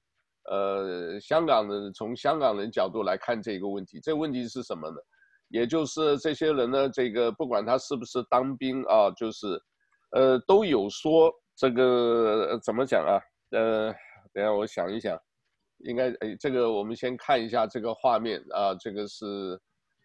[0.49, 4.95] 呃香港的从香港人角度来看这个问题，这问题是什么呢？
[5.49, 9.61] 也就是这些人呢，这个不管他是不是当兵啊，就是
[10.11, 11.29] 呃都有说。
[11.55, 13.21] 这个怎么讲啊？
[13.51, 13.93] 呃，
[14.33, 15.15] 等下我想一想，
[15.79, 19.59] 应该诶，这个我们先看一下这个画面啊，这个是，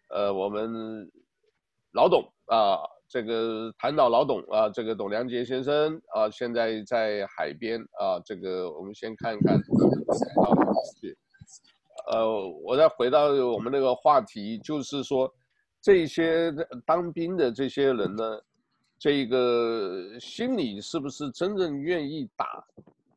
[0.09, 1.09] 呃，我们
[1.93, 9.57] 老董啊，这个谭岛老董啊，这个董良杰先生啊，现在在海边啊，这个我们先看看，
[12.11, 15.33] 呃，我再回到我们那个话题，就是说
[15.81, 16.53] 这些
[16.85, 18.39] 当兵的这些人呢。
[18.99, 22.63] 这个心里是不是真正愿意打？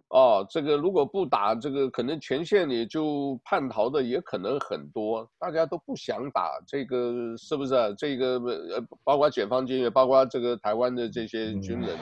[0.09, 7.95] 哦，这个如果不打，这个可能前线里就叛逃的也可能很多，大家都不想打，这个是不是啊？
[7.97, 11.97] 这个呃，包括解放军，也包括这个台湾的这些军人，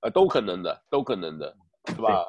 [0.00, 2.24] 呃，都可能的，都可能的，是吧？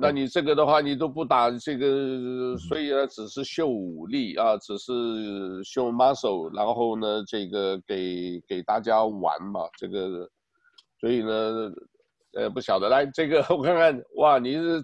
[0.00, 4.92] 那你这个的话，你都不打这个，所以呢，只是秀武力啊，只是
[5.64, 10.30] 秀 muscle，然后呢，这个给给大家玩嘛，这个，
[11.00, 11.72] 所以呢，
[12.34, 14.80] 呃，不晓得，来这个我看看，哇，你是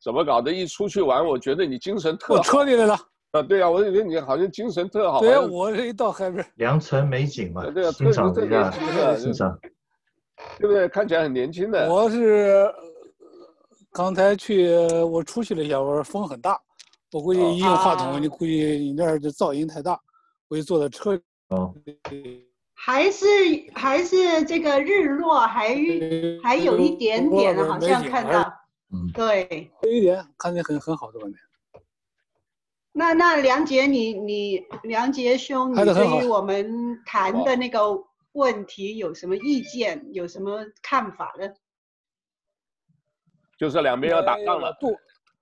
[0.00, 0.52] 怎么搞的？
[0.52, 2.38] 一出去玩，我觉得你精神特好。
[2.38, 2.96] 我车里来了。
[3.32, 5.20] 啊，对啊，我觉得你好像精神特好。
[5.20, 8.70] 对啊，我这一到海边，良辰美景嘛，对啊，欣赏一下，
[9.16, 9.58] 欣赏，
[10.60, 10.88] 对不对？
[10.88, 11.92] 看起来很年轻的。
[11.92, 12.72] 我是。
[13.92, 14.68] 刚才去，
[15.10, 16.60] 我出去了一下，我说风很大，
[17.12, 20.00] 我估计一用话筒，你估计你那儿的噪音太大，
[20.48, 21.20] 我就坐在车里。
[21.48, 21.74] 哦，
[22.72, 23.26] 还是
[23.74, 25.76] 还是这个日落还
[26.42, 28.40] 还有一点点，好像看到。
[28.92, 31.36] 嗯，对，有一点看见很很好的外面。
[32.92, 37.80] 那那梁杰，你你梁杰兄，你对于我们谈的那个
[38.32, 40.04] 问题有什么意见？
[40.12, 41.48] 有什么看法呢？
[43.60, 44.74] 就是两边要打仗了，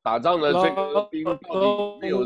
[0.02, 2.18] 打仗的这个兵到底没有？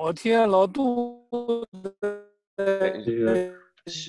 [0.00, 1.26] 我天老杜
[2.56, 3.52] 这个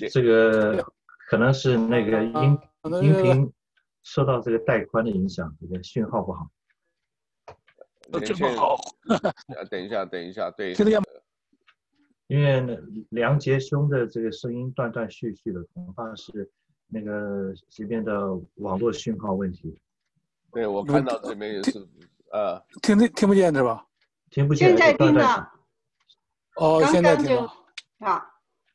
[0.08, 0.86] 这个
[1.28, 2.56] 可能是那个音
[3.02, 3.52] 音频
[4.04, 6.48] 受到这个带宽的影响，这个信号不好。
[8.24, 8.78] 这么好，
[9.68, 11.06] 等一下，等一下，对，听得见吗？
[12.28, 12.78] 因为
[13.10, 16.48] 梁杰兄的这个声音断断续续的，恐怕是
[16.92, 19.74] 那个这边的网络信号问题。
[20.52, 21.88] 对，我看到这边也是，
[22.32, 23.86] 呃，听听听不见是吧？
[24.30, 24.68] 听不见。
[24.68, 25.50] 现在听了。
[26.56, 27.50] 哦，现在听了。
[28.00, 28.22] 啊，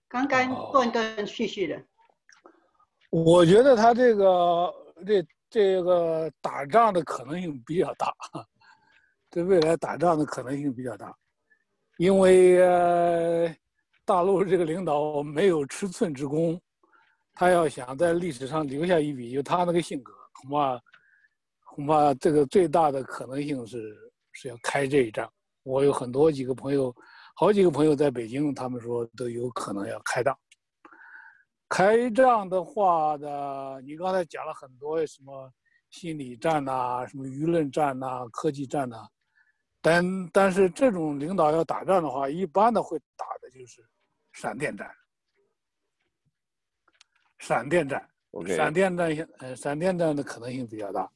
[0.08, 1.82] 刚刚断断续续的。
[3.12, 4.73] 我觉得他这个
[5.06, 8.12] 这这个打仗的可能性比较大。
[9.30, 11.13] 对未来打仗的可能性比较大，
[11.97, 13.56] 因为呃，
[14.06, 16.60] 大陆这个领导没有尺寸之功，
[17.39, 20.82] 他要想在历史上留下一笔，就他那个性格，恐怕
[21.65, 23.95] 恐怕这个最大的可能性是
[24.32, 25.32] 是要开这一仗。
[25.62, 26.91] 我有很多几个朋友，
[27.36, 30.36] 好几个朋友在北京，他们说都有可能要开仗。
[31.69, 35.47] 开仗的话呢，你刚才讲了很多什么
[35.91, 39.08] 心理战呐、什么舆论战呐、科技战呐、
[39.80, 43.86] 但但是这种领导要打仗的话，一般的会打的就是
[44.34, 44.89] 闪电战。
[47.39, 48.08] 闪电战.
[48.56, 51.10] 闪电战，呃，闪电战的可能性比较大。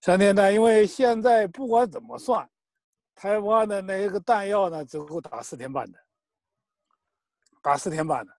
[0.00, 2.48] 闪电战，因为现在不管怎么算，
[3.14, 5.98] 台湾的那个弹药呢，只够打四天半的，
[7.60, 8.32] 打四天半的。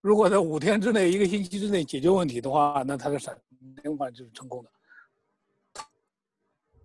[0.00, 3.36] 如果在五天之内，一个星期之内解决问题的话，那他的闪
[3.82, 4.70] 电战就是成功的。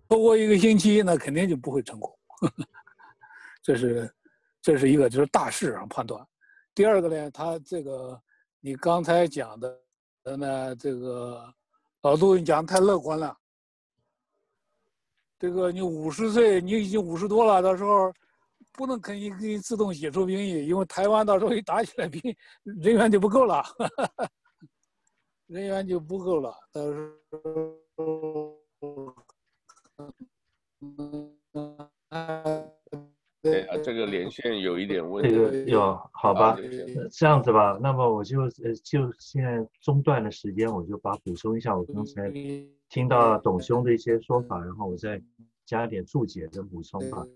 [0.08, 2.18] 超过一个星期，那肯定就不会成功。
[3.62, 4.14] 这是，
[4.60, 6.24] 这是一个就是大势上判断。
[6.74, 8.20] 第二个呢，他这个
[8.64, 9.76] 你刚才讲的
[10.36, 11.52] 呢，这个
[12.02, 13.36] 老杜你讲的太乐观了。
[15.36, 18.14] 这个你五十岁，你已经五十多了，到时候
[18.70, 22.22] 不能可以给你自动解除兵役，因为台湾到时候一打起来，兵
[22.62, 23.64] 人员就不够了，
[25.48, 27.12] 人员就不够了，到时
[27.96, 28.62] 候。
[33.42, 35.30] 对啊，这个连线有一点问题。
[35.30, 36.56] 这个有好吧？
[37.10, 42.30] 这样子吧，那么我就呃，就现在中断的时间，我就把补充一下我刚才
[42.88, 45.20] 听到董兄的一些说法，然后我再
[45.66, 47.26] 加点注解跟补充吧。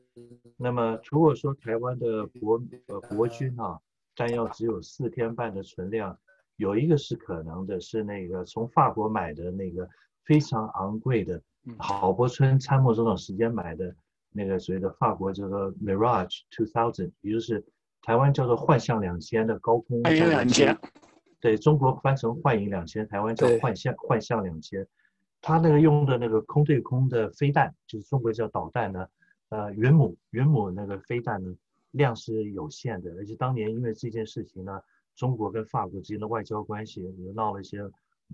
[0.57, 3.79] 那么如果说台湾的国呃国军啊，
[4.15, 6.17] 弹药只有四天半的存量，
[6.57, 9.89] 有一个是可能的，是那个从法国买的那个
[10.25, 11.43] 非常昂贵的。
[11.79, 13.93] 郝柏村参谋总长时间买的
[14.37, 17.65] 那个所谓的法国叫做 Mirage Two Thousand，也就是
[18.03, 20.03] 台湾叫做幻象两千的高空。
[20.03, 20.79] 幻影两千。
[21.41, 24.87] 对，中国翻成幻影两千，台湾叫幻象幻象两千。
[25.41, 29.07] 它那个用的那个空对空的飞弹，就是中国叫导弹呢，
[29.49, 31.55] 呃，云母云母那个飞弹呢
[31.93, 34.81] 量是有限的，而且当年因为这件事情呢，
[35.15, 37.81] 中国跟法国之间的外交关系也闹了一些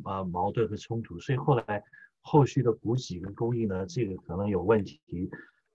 [0.03, 1.83] 啊、呃、矛盾和冲突，所以后来。
[2.25, 5.29] 后续的补给跟供应呢，这个可能有问题。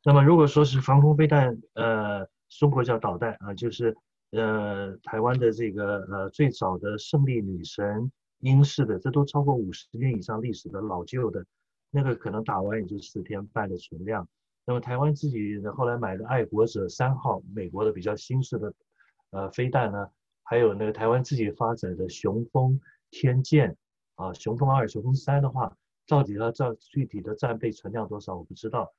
[0.08, 3.94] 那么如果说是防空飞弹，呃，中国叫导弹啊，就是
[4.32, 11.46] 呃台湾的这个呃最早的胜利女神英式的，这都超过五十年以上历史的老旧的，
[11.92, 14.26] 那个可能打完也就四天半的存量。
[14.66, 18.74] 那么台湾自己后来买的爱国者三号，美国的比较新式的
[19.32, 20.08] 呃飞弹呢，
[20.42, 22.80] 还有那个台湾自己发展的雄风
[23.12, 23.76] 天剑
[24.16, 25.76] 啊，雄风二、雄风三的话。
[26.08, 28.90] 到底它这具体的战备存量多少我不知道。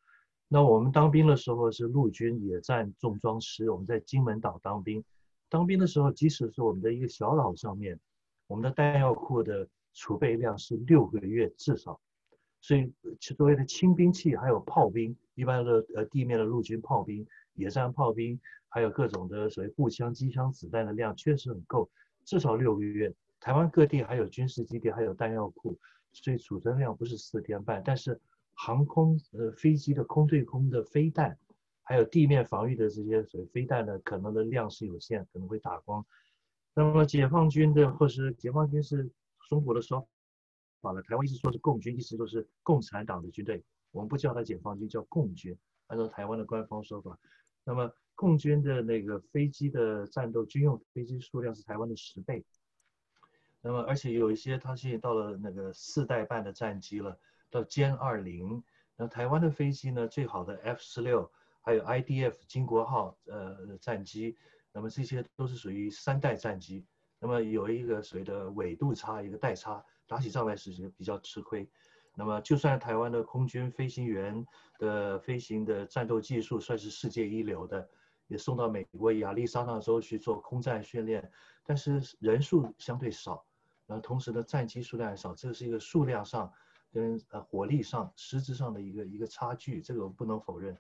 [0.48, 5.04] 那我们当兵的时候是陆军野战重装师，我们在金门岛当兵。
[5.50, 8.00] 当兵的时候，即使是我们的一个小岛上面，
[8.46, 12.00] 我们的弹药库的储备量是六个月至少。
[12.61, 21.88] 所以所谓的轻兵器还有炮兵，一般的呃地面的陆军炮兵、野战炮兵，还有各种的所谓步枪、机枪子弹的量确实很够，
[22.24, 23.14] 至少六个月。
[23.38, 25.78] 台湾各地还有军事基地，还有弹药库。
[26.12, 28.18] 所以储存量不是四天半，但是
[28.61, 31.38] 航空呃飞机的空对空的飞弹，
[31.85, 36.04] 还有地面防御的这些所谓飞弹呢，可能的量是有限，可能会打光。
[36.75, 39.09] 那么解放军的或是解放军是
[39.48, 40.06] 中国的说
[40.81, 45.56] 法了，台湾一直说是共军，一直都是共产党的军队，我们不叫它解放军，叫共军，
[45.87, 47.17] 按照台湾的官方说法。
[47.63, 52.44] 那么共军的那个飞机的战斗军用飞机数量是台湾的十倍。
[53.61, 57.19] 那么，而且有一些，它现在到了那个四代半的战机了，
[57.51, 58.63] 到歼二零，
[58.96, 61.31] 那台湾的飞机呢，最好的 F 十六，
[61.63, 64.37] 还有 IDF 金国号呃战机，
[64.73, 66.85] 那么这些都是属于三代战机。
[67.19, 71.69] 那么有一个所谓的纬度差，一个代差，打起仗来是比较吃亏。
[72.15, 74.44] 那么就算台湾的空军飞行员
[74.79, 77.88] 的飞行的战斗技术算是世界一流的，
[78.27, 81.31] 也送到美国亚利桑那州去做空战训练，
[81.65, 83.44] 但是人数相对少，
[83.87, 86.53] 然后同时呢战机数量也少，这是一个数量上。
[86.92, 90.76] 跟呃火力上实质上的一个一个差距，这个我不能否认。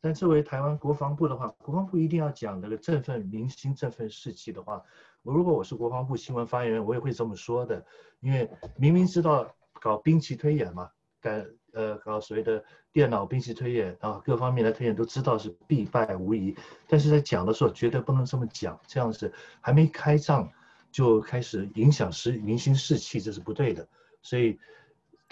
[0.00, 4.82] 但作为台湾国防部的话，国防部一定要讲这个振奋民心、振奋士气的话，
[5.22, 7.82] 我如果我是国防部新闻发言人，我也会这么说的。
[8.20, 9.50] 因为明明知道
[9.80, 10.90] 搞兵棋推演嘛，
[11.22, 11.30] 搞
[11.72, 16.54] 呃搞所谓的电脑兵棋推演啊，各方面的推演都知道是必败无疑，
[16.86, 19.32] 但是在讲的时候绝对不能这么讲，这样子
[19.62, 20.50] 还没开仗
[20.92, 23.88] 就开始影响士民心士气，这是不对的。
[24.20, 24.58] 所以。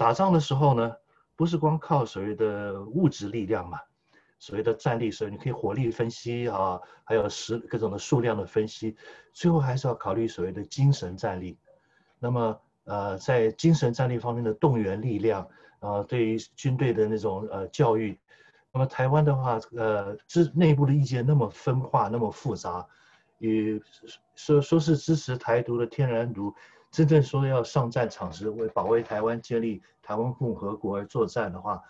[0.02, 0.96] 打仗的时候呢，
[1.36, 3.78] 不是光靠所谓的物质力量嘛，
[4.40, 8.96] 所谓的战力，所以你可以火力分析啊，还有实各种的数量的分析，
[9.32, 11.56] 最后还是要考虑所谓的精神战力。
[12.18, 15.42] 那么呃，在精神战力方面的动员力量
[15.78, 18.18] 啊、呃，对于军队的那种呃教育，
[18.72, 22.84] 那么台湾的话，呃，支内部的意见那么分化，那么复杂，
[23.38, 23.80] 与
[24.34, 26.52] 说说是支持台独的天然独。
[26.92, 31.82] 真正说要上战场时，为保卫台湾、建立台湾共和国而作战的话，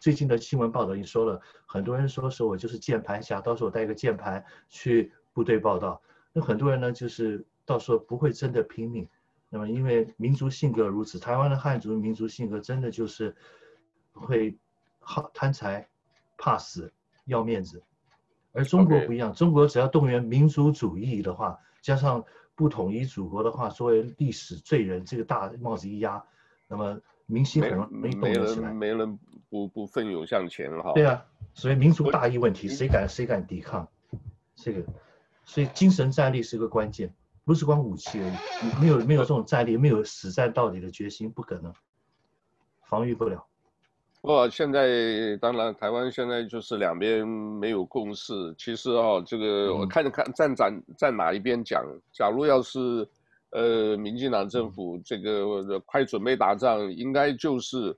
[0.00, 6.02] 最近的新闻报道已经说了，很多人说是我就是键盘侠，到时候我带个键盘去部队报道。
[6.32, 9.08] 那很多人呢，就是到时候不会真的拼命。
[9.48, 13.36] 那么因为民族性格如此，台湾的汉族民族性格真的就是
[14.12, 14.58] 会
[14.98, 15.88] 好贪财、
[16.36, 16.92] 怕死、
[17.26, 17.80] 要面子，
[18.50, 22.24] 而中国不一样，中国只要动员民族主义的话，加上。
[22.58, 26.20] 不统一祖国的话，作为历史罪人，这个大帽子一压，
[26.66, 29.16] 那么民心很容易动起来，没人
[29.48, 30.92] 不不奋勇向前哈。
[30.92, 33.86] 对啊，所以民族大义问题，谁敢谁敢抵抗？
[34.56, 34.82] 这个，
[35.44, 38.80] 所以精神战力是个关键，不是光武器而已。
[38.80, 41.72] 没有没有这种战力，没有死战到底的决心，不可能，
[42.82, 43.46] 防御不了。
[44.20, 48.34] 不过现在当然，台湾现在就是两边没有共识。
[48.58, 51.84] 其实哦，这个我看着看站站站哪一边讲。
[52.12, 53.08] 假如要是，
[53.50, 57.96] 呃，民进党政府这个快准备打仗，应该就是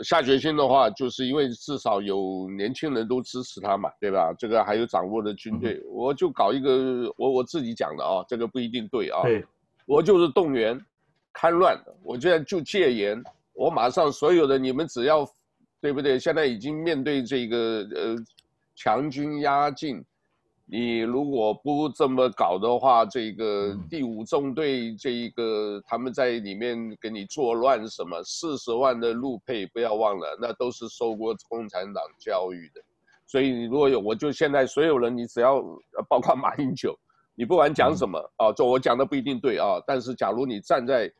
[0.00, 4.34] 下决心的话，就是因为至少有年轻人都支持他嘛，对吧？
[4.36, 9.22] 这个还有掌握的军队，我就搞一个我我自己讲的啊，这个不一定对啊。
[9.22, 9.44] 对，
[9.86, 10.78] 我就是动员
[11.32, 13.22] 戡乱，我现在就戒严。
[13.54, 15.28] 我马上所有的你们只要，
[15.80, 16.18] 对不对？
[16.18, 18.16] 现在已经面对这个呃
[18.74, 20.02] 强军压境，
[20.64, 32.80] 你如果不这么搞的话，这个第五纵队这一个他们在里面给你作乱什么，四十万的陆配不要忘了，那都是受过共产党教育的。
[33.26, 35.62] 所以你如果有，我就现在所有人，你只要
[36.08, 36.98] 包括马英九，
[37.34, 41.12] 你不管讲什么啊，就我讲的不一定对啊，但是假如你站在。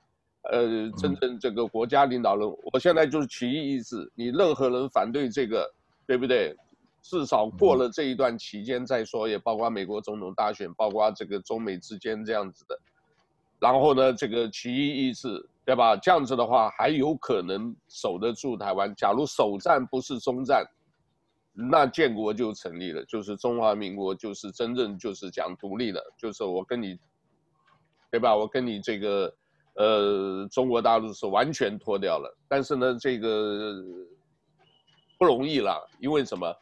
[0.51, 5.72] 呃，真正这个国家领导人，我现在就是起义意志，你任何人反对这个，
[6.05, 6.57] 对不对？
[7.01, 12.76] 至少过了这一段期间再说，也包括美国总统大选，包括这个中美之间这样子的。
[13.61, 15.97] 然后呢，这个起义意志，对吧？
[15.97, 18.93] 这样子的话，还有可能守得住台湾。
[18.97, 20.64] 假如首战不是终战，
[21.53, 26.99] 那建国就成立了，就是中华民国，就是真正就是讲独立的，就是我跟你，
[28.11, 28.34] 对吧？
[28.34, 29.32] 我跟你这个。
[29.74, 33.82] 呃，中国大陆是完全脱掉了，但是呢，这个
[35.18, 36.54] 不容易了，因为什么？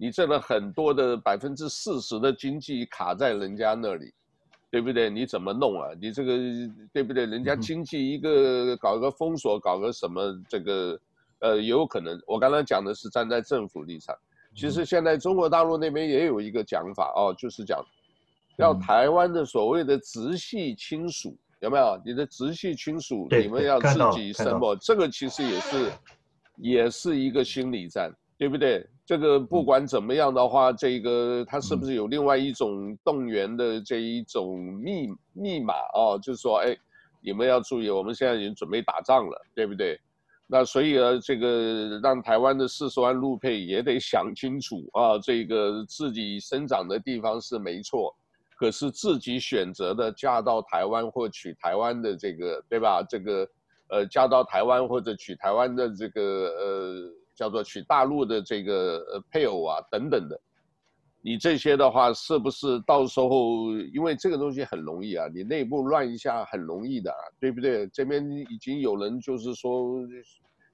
[0.00, 4.12] 你挣了很多的百分之四十的经济卡在人家那里，
[4.70, 5.10] 对不对？
[5.10, 5.90] 你怎么弄啊？
[6.00, 6.36] 你这个
[6.92, 7.26] 对不对？
[7.26, 11.00] 人家经济一个搞个封锁，搞个什么这个，
[11.40, 12.16] 呃，也有可能。
[12.26, 14.14] 我刚才讲的是站在政府立场，
[14.54, 17.84] 其实现在中国大陆那边也有一个讲法哦，就是讲
[18.56, 21.36] 要台湾的所谓的直系亲属。
[21.60, 23.26] 有没有你的直系亲属？
[23.30, 25.92] 你们要自己申报，这个其实也是，
[26.56, 28.86] 也是一个心理战，对不对？
[29.04, 36.18] 这个不管怎么样的话，这个他是不是有另外一种动员的这一种密密码哦？
[36.22, 36.76] 就是说，哎，
[37.20, 39.98] 你们要注意，我们现在已经准备打仗了，对不对？
[40.46, 48.14] 那所以呢，这个让台湾的四十万陆配也得想清楚啊，这个自己生长的地方是没错。
[48.58, 53.06] 可是自己选择的嫁到台湾或娶台湾的这个，对吧？
[53.08, 53.48] 这个，
[53.88, 60.40] 呃，嫁到台湾或者娶台湾的这个，呃，叫做娶大陆的这个呃配偶啊等等的，
[61.22, 67.86] 你这些的话是不是到时候，因为这个东西很容易啊，你内部乱一下很容易的，对不对？
[67.86, 70.00] 这边已经有人就是说，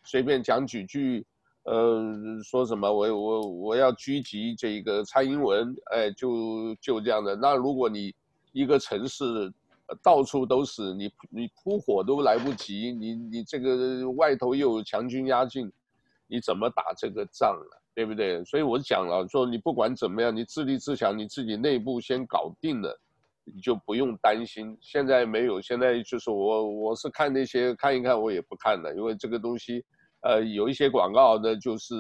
[0.05, 1.26] 随便讲几句。
[1.65, 7.35] 呃，说什么我我我要狙击这个蔡英文，哎，就就这样的。
[7.35, 8.15] 那如果你
[8.53, 9.51] 一个城市
[10.03, 15.73] 到处都是，你你扑火都来不及，你你这个外头又有强军压境，
[16.27, 17.81] 你怎么打这个仗啊？
[17.95, 18.45] 对不对？
[18.45, 23.01] 所以我讲了，说你不管怎么样，你自立自强，你自己内部先搞定了，
[23.45, 24.77] 你就不用担心。
[24.83, 29.83] 现在没有，现在就是我我是看那些看一看，我也不看了，因为这个东西。
[30.25, 31.95] 呃，有一些广告呢，就是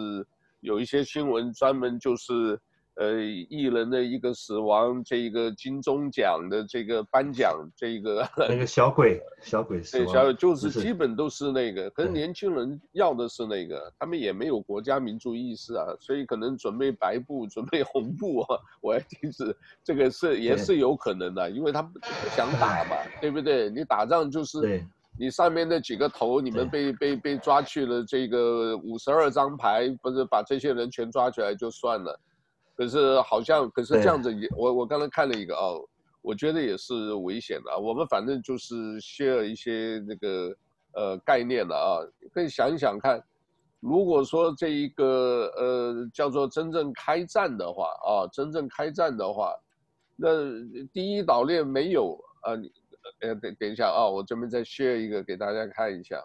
[0.60, 2.58] 有一些新闻专门就是，
[2.94, 21.98] 呃，艺人的一个死亡，这个金钟奖的这个颁奖，这个那个小鬼，小鬼死亡，对，小鬼就是基本都是那个，可是年轻人要的是那个，他们也没有国家民族意识啊，所以可能准备白布，准备红布啊， 我还听是这个是也是有可能的，因为他不
[22.34, 23.68] 想打嘛， 对不对？
[23.68, 24.82] 你打仗就是。
[25.16, 32.18] 你上面那几个头，你们被被被抓去了，这个五十二张牌，不是把这些人全抓起来就算了，
[32.76, 35.80] 可是好像，可是这样子也，我我刚才看了一个哦，
[36.20, 37.78] 我觉得也是危险的啊。
[37.78, 40.52] 我们反正就是 share 一些那个
[40.94, 42.02] 呃概念了啊，
[42.32, 43.22] 可以想一想看，
[43.78, 49.54] 如果说这一个呃叫做真正开战的话啊，真正开战的话，
[50.16, 50.28] 那
[50.92, 52.72] 第一岛链没有啊你。
[53.24, 56.22] 呃，等等一下啊，我这边再 share 一个给大家看一下。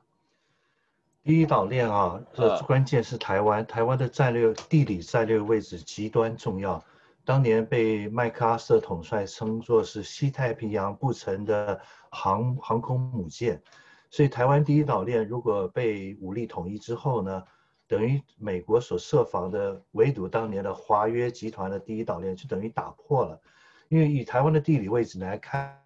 [1.23, 6.83] 第一岛链啊，这关键是台湾，台湾的战略地理战略位置极端重要。
[7.23, 11.79] 当年被麦克阿瑟统帅称作是西太平洋不成的
[12.09, 13.61] 航航空母舰，
[14.09, 17.43] 所以台湾第一岛链如果被武力统一之后呢，
[17.87, 23.39] 等于美国所设防的围堵当年的华约集团的第一岛链就等于打破了，
[23.87, 25.78] 因为以台湾的地理位置来看。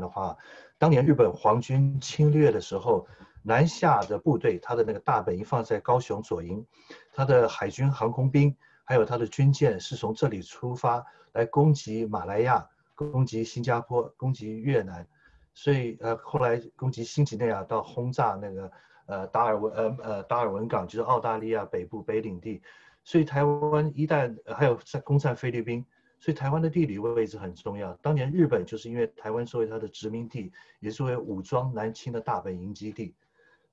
[0.00, 0.36] 的话，
[0.76, 3.06] 当年日本皇军侵略的时候，
[3.42, 6.66] 南下的部队，他的那个大本营放在高雄左营，
[7.12, 15.06] 他的海军航空兵还有他的军舰是从这里出发来攻击马来亚、攻击新加坡、攻击越南，
[15.54, 18.72] 所以呃后来攻击新几内亚到轰炸那个
[19.06, 22.60] 呃达尔文呃呃达尔文港，就是澳大利亚北部北领地，
[23.04, 25.86] 所以台湾一旦还有在攻占菲律宾。
[26.24, 27.92] 所以台湾的地理位置很重要。
[28.00, 30.50] 当年日本就是因为台湾作为它的殖民地，
[30.80, 33.14] 也作为武装南侵的大本营基地，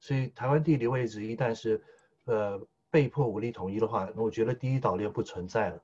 [0.01, 1.81] 所以台湾地理位置一旦是，
[2.25, 5.81] 呃，被迫武力统一的话，那我觉得第一岛链不存在了。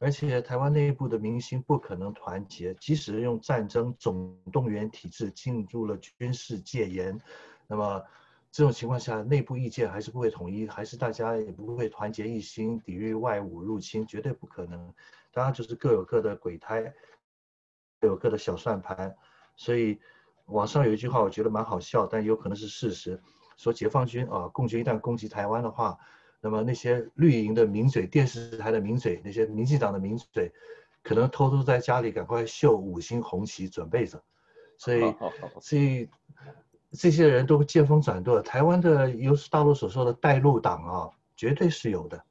[0.00, 7.16] 而且台湾内部的民心不可能团结，即使用战争总动员体制进入了军事戒严，
[7.68, 8.02] 那么
[8.50, 14.92] 这种情况下，内部意见还是不会统一，还是大家也不会团结一心抵御外侮入侵，绝对不可能。
[15.32, 16.92] 当然就是各有各的鬼胎，
[18.00, 19.16] 各有各的小算盘，
[19.56, 19.98] 所以
[20.46, 23.20] 网上有一句话，我觉得蛮好笑，但有可能是事实，
[23.56, 25.98] 说解放军啊，共军一旦攻击台湾的话，
[26.40, 30.52] 那么那些绿营的名嘴、电视台的名嘴、那些民进党的名嘴，
[31.02, 34.22] 可能偷偷在家里赶快绣五星红旗准备着，
[34.76, 35.14] 所以
[35.60, 36.10] 所以
[36.90, 42.22] 这些人都见风转舵，台湾的又是大陆所说的带路党啊，绝对是有的。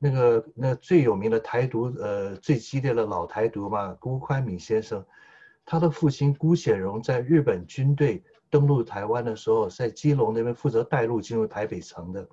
[0.00, 5.04] 那个那最有名的台独，呃，最激烈的老台独嘛，辜宽敏先生，
[5.64, 12.28] 他的父亲辜显荣在日本军队登陆台湾的时候，在基隆那边负责带路进入台北城的。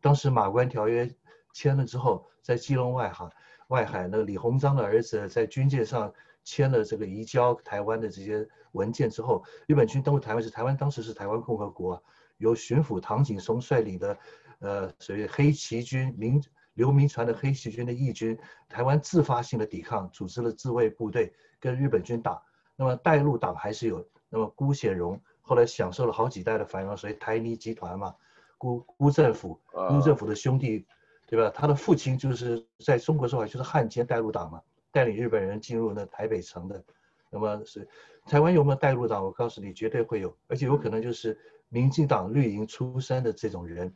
[0.00, 1.12] 当时马关条约
[1.52, 3.28] 签了之后，在基隆外海，
[3.68, 6.12] 外海那李鸿章的儿子在军舰上
[6.44, 12.00] 签了这个移交台湾的这些文件之后，日本军登陆台湾是，台湾当时是台湾共和国，
[12.36, 14.16] 由巡抚唐景崧率领的，
[14.60, 16.40] 呃，所谓黑旗军民。
[16.74, 22.42] 刘铭传的黑旗军的义军，台湾自发性的抵抗，组织了自卫部队跟日本军打。
[22.76, 24.06] 那么带路党还是有。
[24.30, 28.12] 那么辜显荣后来享受了好几代的繁荣，所以台泥集团嘛，
[28.58, 30.84] 辜辜政府，辜政府的兄弟，
[31.28, 31.48] 对吧？
[31.54, 34.60] 他的父亲就是在中国说法就是汉奸带路党嘛，
[34.90, 36.82] 带领日本人进入那台北城的。
[37.30, 37.86] 那么是
[38.26, 39.24] 台湾有没有带路党？
[39.24, 43.94] 我告诉你，绝对会有，而且有可能就是民进党绿营出身的这种人，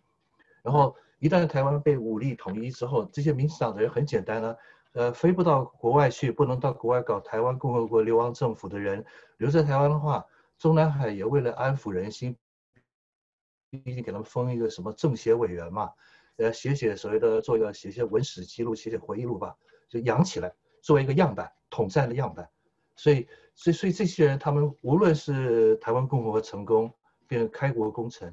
[0.69, 0.95] 然后。
[1.21, 4.57] 一旦台湾被武力统一之后，这些民进党的人很简单呢、
[4.93, 9.05] 呃，飞不到国外去，不能到国外搞台湾共和国流亡政府的人，
[9.39, 10.25] 留在台湾的话，
[10.61, 12.37] 中南海也为了安抚人心，
[13.69, 15.91] 毕竟给他们封一个什么政协委员嘛，
[16.37, 19.57] 呃，写写所谓的做一个写写文史记录，写写回忆录吧，
[19.89, 22.49] 就养起来，作为一个样板，统战的样板。
[22.95, 26.95] 所以，所以，所以这些人，他们无论是台湾共和国成功
[27.27, 28.33] 变成开国功臣，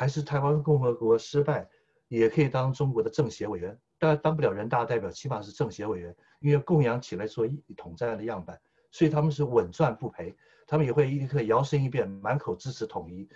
[0.00, 1.68] 还是台湾共和国失败。
[2.08, 10.34] 也可以当中国的政协委员，当然当不了人大代表，起码是政协委员，因为供养起来做一统战的样板，所以他们是稳赚不赔，
[10.66, 13.28] 他们也会立刻摇身一变，满口支持统一，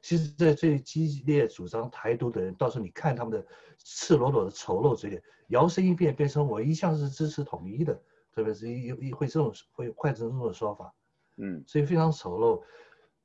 [0.00, 3.46] 其实，在最激烈主张台独的人，到时候你看他们的
[3.84, 8.00] 赤裸裸的丑陋嘴脸，摇身一变变成我一向是支持统一的，
[8.34, 10.94] 特别是一一会这种会换成这种说法，
[11.36, 12.62] 嗯，所以非常丑陋。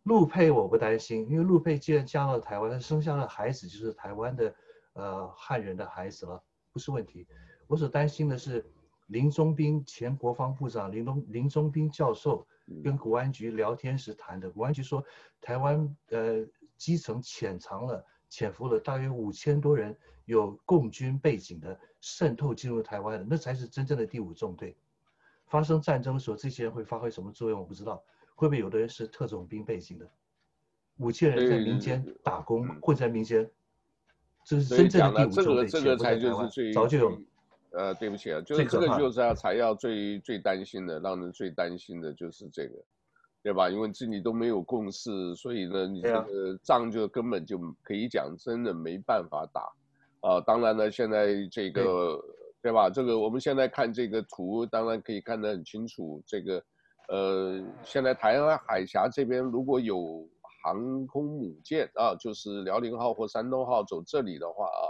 [0.07, 4.55] 陆配我不担心，因为陆配既然嫁到台湾，他生下的孩子就是台湾的
[4.93, 6.41] 呃汉人的孩子了，
[6.71, 7.27] 不是问题。
[7.67, 8.65] 我所担心的是
[9.07, 12.47] 林宗斌前国防部长林东林宗斌教授
[12.81, 15.03] 跟国安局聊天时谈的，国安局说
[15.41, 16.45] 台湾呃
[16.77, 19.93] 基层潜藏了潜伏了大约五千多人
[20.23, 24.73] 有共军背景的渗透进入台湾的，那才是真正的第五纵队。
[25.47, 27.59] 发生战争的时候，这些人会发挥什么作用？
[27.59, 28.01] 我不知道。
[28.37, 30.07] 会不会有的人是特种兵背景的？
[30.97, 33.49] 五千人在民间打工，混在民间，
[34.45, 35.67] 这是真正的第五纵队。
[35.67, 37.21] 这个这个才就是最早就有。
[37.71, 42.75] 呃，对不起啊，就是这个就是要才要最最担心的，让人最担心的就是这个，
[43.41, 43.71] 对吧？
[43.71, 49.61] 因为这里都没有共识，所以呢，你这个仗就根本就可以讲真的没办法打。
[50.21, 52.23] 啊，当然了，现在这个
[52.61, 52.87] 对，对吧？
[52.87, 56.63] 这个我们现在看这个图，当然可以看得很清楚，这个。
[57.07, 60.27] 呃，现在台湾海峡这边如果有
[60.63, 64.83] 航空母舰啊，就是辽宁号或山东号走这里的话啊，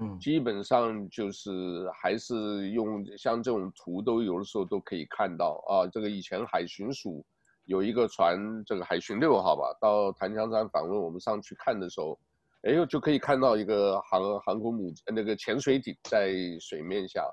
[0.00, 5.86] 嗯，基本上就是还是用像这种图都有的时候都可以看到啊。
[5.86, 7.22] 这个以前海巡署
[7.66, 12.18] 有一个船，这个海巡六号吧，到檀香山访问，我们上去看的时候，
[12.62, 17.28] 哎呦，就可以看到一个航航空母那个潜水艇在水面下。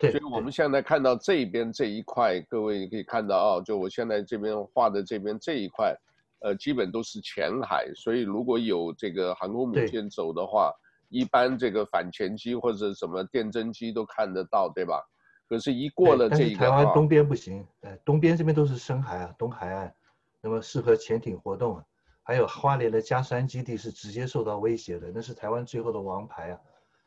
[0.00, 5.92] 所以我们现在看到这边这一块，各位可以看到啊，就我现在这边画的这边这一块，
[6.38, 7.92] 呃，基本都是浅海。
[7.96, 10.72] 所以如果有这个航空母舰走的话，
[11.08, 15.02] 一般这个反潜机或者什么电侦机都看得到，对吧？
[15.48, 19.92] 可是，一过了这一个，台湾东边不行，呃，东边这边都是深海啊，东海岸，
[20.40, 21.84] 那么适合潜艇活动啊。
[22.22, 26.60] 还有花莲的加山基地是直接受到威胁的，那是台湾最后的王牌啊。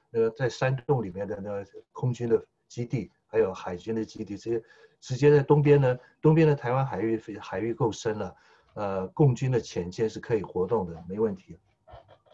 [0.09, 2.43] 那个在山洞里面的那个空军的。
[2.71, 4.63] 基地还有海军的基地，这些
[5.01, 5.97] 直接在东边呢。
[6.21, 8.35] 东边的台湾海域海域够深了，
[8.75, 11.57] 呃，共军的潜舰是可以活动的，没问题。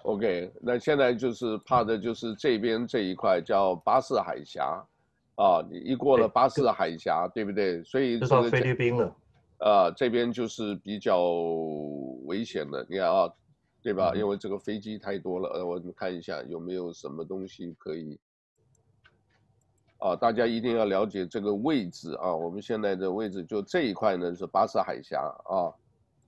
[0.03, 4.85] OK，那现在就是怕的就是这边这一块叫巴士海峡，
[5.37, 7.83] 啊，你一过了巴士海峡，对，对不对？
[7.83, 9.15] 所以就到菲律宾了。
[9.57, 11.19] 啊，这边就是比较
[12.25, 13.27] 危险的，你看啊，
[13.81, 14.11] 对吧？
[14.13, 18.19] 嗯、因为这个飞机太多了，呃，我们看一下有没有什么东西可以。
[19.99, 22.33] 啊，大家一定要了解这个位置啊！
[22.35, 25.73] 我们现在的位置就这一块呢是巴士海峡啊，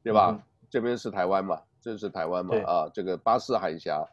[0.04, 0.32] 对吧？
[0.32, 4.04] 嗯、这边是台湾嘛，这是台湾嘛啊，这个巴士海峡，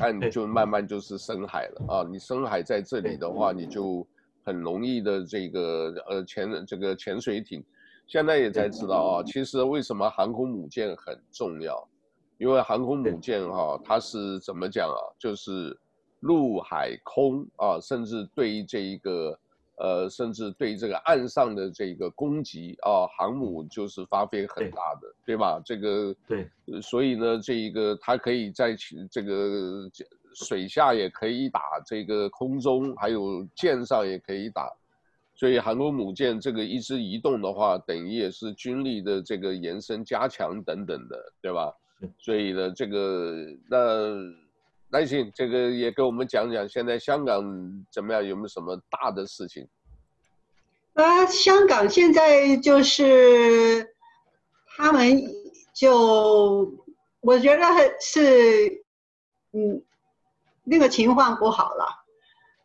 [0.00, 2.06] 看就慢慢就是深海了啊！
[2.08, 4.06] 你深海在这里的话，你就
[4.42, 7.62] 很容易的这个呃潜这个潜水艇，
[8.06, 11.86] 现在也才知道啊，其实为什么航空母舰很重要？
[12.38, 14.96] 因为航空母舰哈、啊，它是怎么讲啊？
[15.18, 15.78] 就是。
[16.20, 19.38] 陆海空啊，甚至对于这一个，
[19.76, 25.62] 呃，甚至对这个岸上的这个攻击啊，航母就是发挥很大的，对，对吧？
[25.64, 26.48] 这个对，
[26.82, 28.76] 所以呢，这一个它可以在
[29.08, 29.88] 这个
[30.34, 34.68] 水下也可以打，这个空中还有舰上也可以打，
[35.36, 41.72] 所以航空母舰这个一直移动的话，等于也是军力的这个延伸加强等等的，对吧？
[42.18, 44.47] 所以呢，这个那。
[44.90, 47.44] 来信，这个也给我们讲讲，现在香港
[47.92, 48.24] 怎么样？
[48.24, 49.68] 有没有什么大的事情？
[50.94, 53.94] 啊，香港现在就是
[54.76, 55.22] 他们
[55.74, 56.72] 就，
[57.20, 57.64] 我觉得
[58.00, 58.82] 是，
[59.52, 59.84] 嗯，
[60.64, 62.04] 那个情况不好了。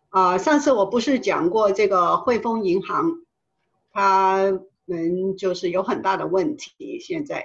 [0.07, 3.11] 啊，上次我不是讲过这个汇丰银行，
[3.91, 7.01] 他们就是有很大的问题。
[7.01, 7.43] 现在，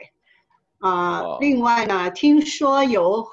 [0.79, 3.27] 啊，哦、另外呢，听说有。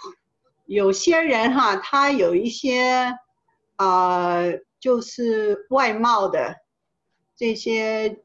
[0.65, 3.17] 有些人哈，他有一些，
[3.77, 6.55] 呃，就是外贸的
[7.35, 8.23] 这些，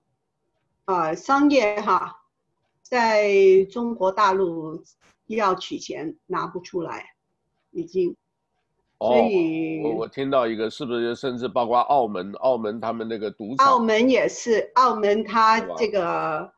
[0.87, 2.23] 呃，商业哈，
[2.83, 3.31] 在
[3.71, 4.83] 中国大陆
[5.27, 7.15] 要取钱拿不出来，
[7.73, 8.17] 已经。
[8.99, 12.33] 所以，哦、我我听到一个，是不是甚至包括澳门？
[12.35, 13.67] 澳门他们那个赌场。
[13.67, 16.53] 澳门也是，澳门他这个，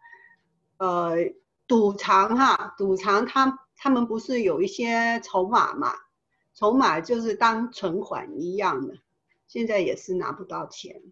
[0.78, 1.16] 呃，
[1.66, 3.58] 赌场哈，赌场他。
[3.82, 5.92] 他们不是有一些筹码嘛？
[6.54, 8.94] 筹码就是当存款一样的，
[9.48, 11.02] 现在也是拿不到钱。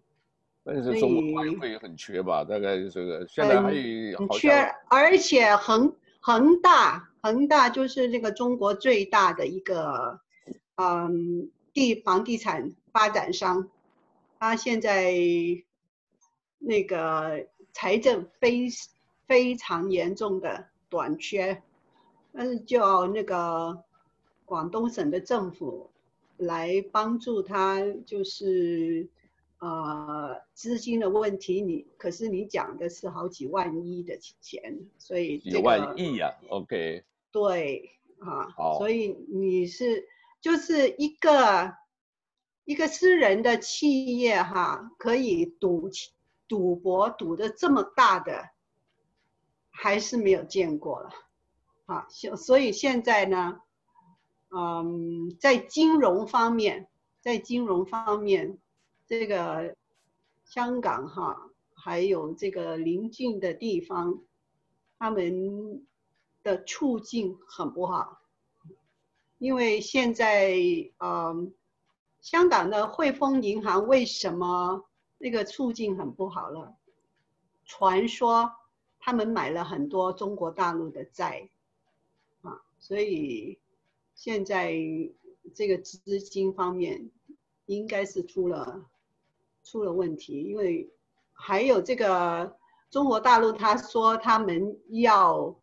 [0.63, 2.45] 但是中国外汇也很缺吧？
[2.45, 10.21] 大概这个现在还有很缺，而且恒恒大恒大就是这个中国最大的一个
[10.77, 13.69] 嗯地房地产发展商，
[14.39, 15.13] 他现在
[16.61, 18.69] 那个财政非
[19.27, 21.61] 非常严重的短缺。
[22.33, 23.85] 但是叫那个
[24.45, 25.91] 广东省的政府
[26.37, 29.09] 来帮助他，就是
[29.59, 31.61] 呃资金的问题。
[31.61, 37.05] 你可是你讲的是好几万亿的钱，所以几万亿呀？OK。
[37.33, 40.09] 对啊，所以你是
[40.41, 41.75] 就是一个
[42.65, 45.91] 一个私人的企业哈，可以赌
[46.49, 48.51] 赌博赌的这么大的，
[49.71, 51.11] 还是没有见过了。
[51.91, 53.61] 啊，所所以现在呢，
[54.51, 56.89] 嗯，在金融方面，
[57.21, 58.59] 在金融方面，
[59.09, 59.75] 这个
[60.45, 64.21] 香港哈，还有这个邻近的地方，
[65.01, 65.85] 他们
[66.45, 68.21] 的处境很不好，
[69.39, 70.55] 因为现在，
[70.99, 71.53] 嗯，
[72.21, 74.85] 香港的汇丰银行为什么
[75.19, 76.77] 那个处境很不好了？
[77.65, 78.53] 传说
[79.01, 81.51] 他们买了很多中国大陆的债。
[82.81, 83.59] 所以
[84.15, 84.75] 现在
[85.55, 87.11] 这个资金方面
[87.67, 88.91] 应该是出了
[89.63, 90.91] 出了问题，因为
[91.33, 92.57] 还有这个
[92.91, 95.57] 中国大陆，他说他们要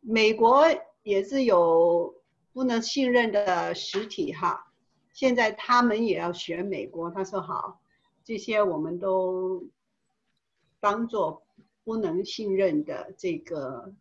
[0.00, 0.66] 美国
[1.02, 2.14] 也是有
[2.52, 4.72] 不能信任的实体哈，
[5.12, 7.80] 现在他们也要学美国，他说好，
[8.24, 9.66] 这些我们都
[10.78, 11.42] 当做
[11.82, 13.92] 不能信任的这个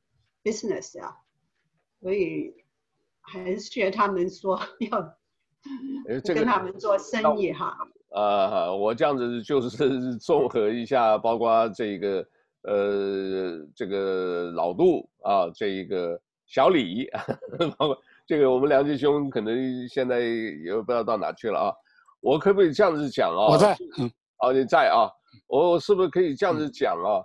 [0.43, 1.17] business 啊。
[2.01, 2.53] 所以
[3.21, 5.13] 还是学他们说 要，
[6.33, 7.77] 跟他们做生意哈。
[8.11, 12.25] 呃，我这样子就是 综合一下，包括这个
[12.63, 17.07] 呃这个老杜啊，这一个小李，
[17.77, 21.73] 包括这个我们梁杰兄可能现在也不知道到哪去了啊。
[22.21, 23.47] 我可不可以这样子讲啊？
[23.51, 23.77] 我在。
[24.39, 25.11] 哦，你在啊？
[25.47, 27.21] 我是不是可以这样子讲啊？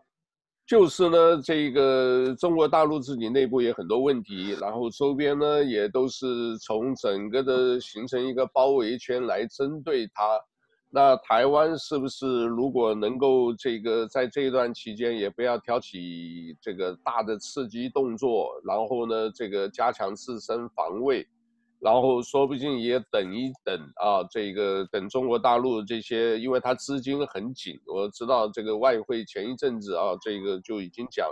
[0.67, 10.41] 就是呢，这个中国大陆自己内部也很多问题，然后周边呢也都是从整个的形成一个包围圈来针对它。
[10.91, 21.27] 那台湾是不是如果能够这个在这一段期间也不要挑起这个大的刺激动作，然后呢这个加强自身防卫？
[21.85, 31.29] 然后说不定也等一等啊，这个等中国大陆这些，因为它资金很紧，我知道这个外汇前一阵子啊，这个就已经讲，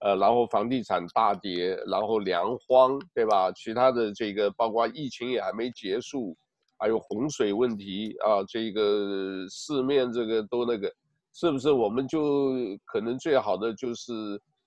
[0.00, 3.52] 呃，然后房地产大跌，然后粮荒，对吧？
[3.52, 6.36] 其他的这个包括疫情也还没结束，
[6.76, 10.92] 还有洪水问题啊，这个四面这个都那个，
[11.32, 14.12] 是不是我们就可能最好的就是？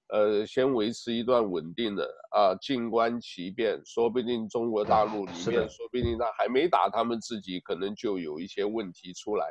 [0.10, 9.47] 呃，先维持一段稳定的啊，静观其变，说不定中国大陆里面，说不定他还没打，他们自己可能就有一些问题出来，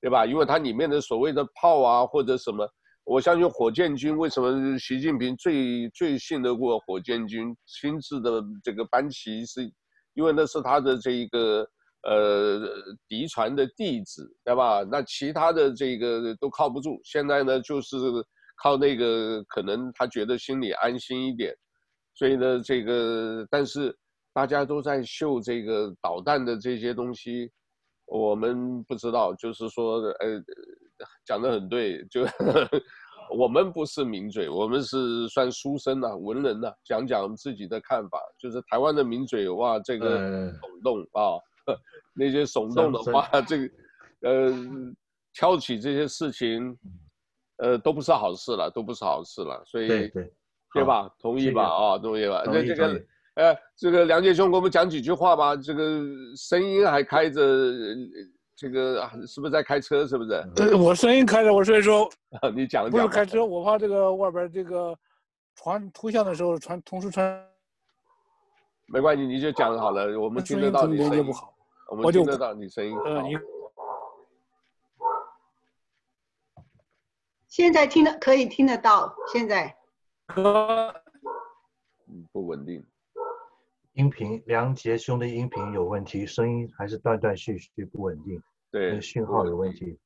[0.00, 0.24] 对吧？
[0.24, 2.66] 因为它里面的所谓的炮啊或者什么，
[3.04, 9.70] 我相信火箭军为什么习近平最最信得过火箭军亲自的这个班旗，是
[10.14, 11.68] 因为那是他的这一个
[12.04, 12.66] 呃
[13.06, 14.82] 嫡传的弟子，对吧？
[14.90, 17.94] 那其他的这个都靠不住，现在呢就是。
[18.62, 21.54] 靠那个可能他觉得心里安心一点，
[22.14, 23.96] 所以呢，这个但是
[24.32, 27.50] 大家都在秀这个导弹的这些东西，
[28.06, 30.42] 我们不知道，就是说，呃，
[31.24, 32.26] 讲的很对，就
[33.36, 38.18] 我们不是名嘴，我们是算书生呐、文人呐，讲讲自己的看法。
[38.38, 41.38] 就是台湾的名嘴哇，这个耸动啊，
[42.14, 43.70] 那些耸动的话，这个
[44.22, 44.52] 呃，
[45.32, 46.76] 挑起这些事情。
[47.58, 50.32] 呃，都不是好事了，都不是好事了，所以对对，
[50.74, 51.10] 对吧？
[51.18, 51.64] 同意吧？
[51.64, 52.42] 啊，同意吧？
[52.46, 53.02] 那这个，
[53.34, 55.56] 呃，这个梁杰兄给我们讲几句话吧。
[55.56, 56.02] 这个
[56.36, 57.40] 声音还开着，
[58.56, 60.06] 这个是不是在开车？
[60.06, 60.44] 是不是？
[60.54, 62.08] 对，我声音开着，我所以说，
[62.54, 62.90] 你讲讲。
[62.90, 64.96] 不是开车，我怕这个外边这个
[65.54, 67.44] 传图像的时候传同时传。
[68.86, 71.52] 没关系，你就讲好了，我们听得到你声音不好，
[71.90, 72.96] 我们听得到你声音。
[77.58, 79.76] 现在听得可以听得到，现在，
[82.30, 82.86] 不稳定，
[83.94, 88.40] 音频梁杰兄的音频有问题，声音还是断断续续不稳定，
[88.70, 89.98] 对，讯号有问题。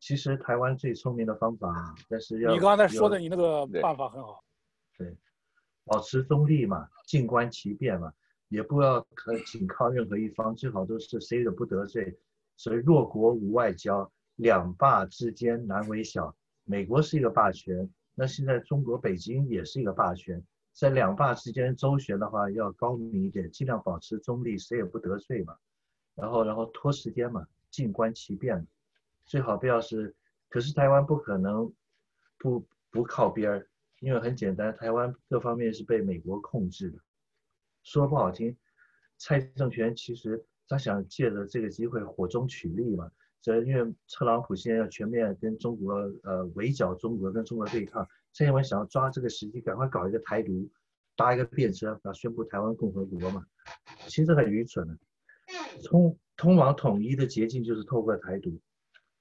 [0.00, 4.42] 其实台湾最聪明的方法，但是要你刚才说的你那个办法很好，
[4.96, 5.16] 对，对，
[5.84, 8.10] 保持中立嘛，静观其变嘛，
[8.48, 12.18] 也不要可仅靠任何一方，最好都是谁也不得罪，
[12.56, 14.10] 所以弱国无外交。
[14.36, 16.34] 两霸之间难为小，
[16.64, 25.56] 美国是一个霸权，那现在中国北京也是一个霸权，在两霸之间周旋的话，要高明一点，尽量保持中立，谁也不得罪嘛。
[26.14, 28.66] 然后，然后拖时间嘛，静观其变嘛，
[29.26, 30.14] 最好不要是。
[30.48, 31.72] 可是台湾不可能
[32.38, 33.68] 不不靠边儿，
[34.00, 36.98] 因为很简单，台湾各方面是被美国控制的。
[37.82, 38.56] 说不好听，
[39.18, 43.10] 蔡政权其实他想借着这个机会火中取栗嘛。
[43.46, 45.94] 这因为特朗普现在要全面跟中国
[46.24, 50.68] 呃围剿中国，跟中国对抗，蔡英文想要抓这个时机，赶快搞一个台独，
[51.14, 53.46] 搭一个便车，要宣布台湾共和国嘛。
[54.08, 54.98] 其实很愚蠢的，
[55.84, 58.60] 通通往统一的捷径就是透过台独。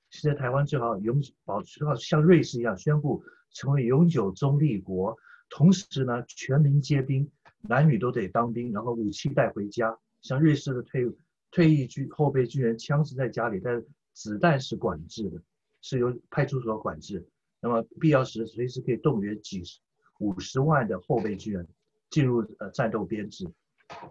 [0.10, 5.16] 现在台湾最好永保持到像瑞士一样宣布成为永久中立国，
[5.52, 7.30] 同时呢全民皆兵，
[7.62, 9.96] 男女都得当兵，然后武器带回家。
[10.24, 11.08] 像瑞士的退
[11.52, 13.86] 退役军后备军人，枪支在家里，但是
[14.16, 15.40] 子弹是管制的，
[15.82, 17.24] 是由派出所管制。
[17.60, 19.80] 那么必要时随时可以动员几十
[20.20, 21.68] 五十万的后备军人
[22.10, 23.46] 进入呃战斗编制。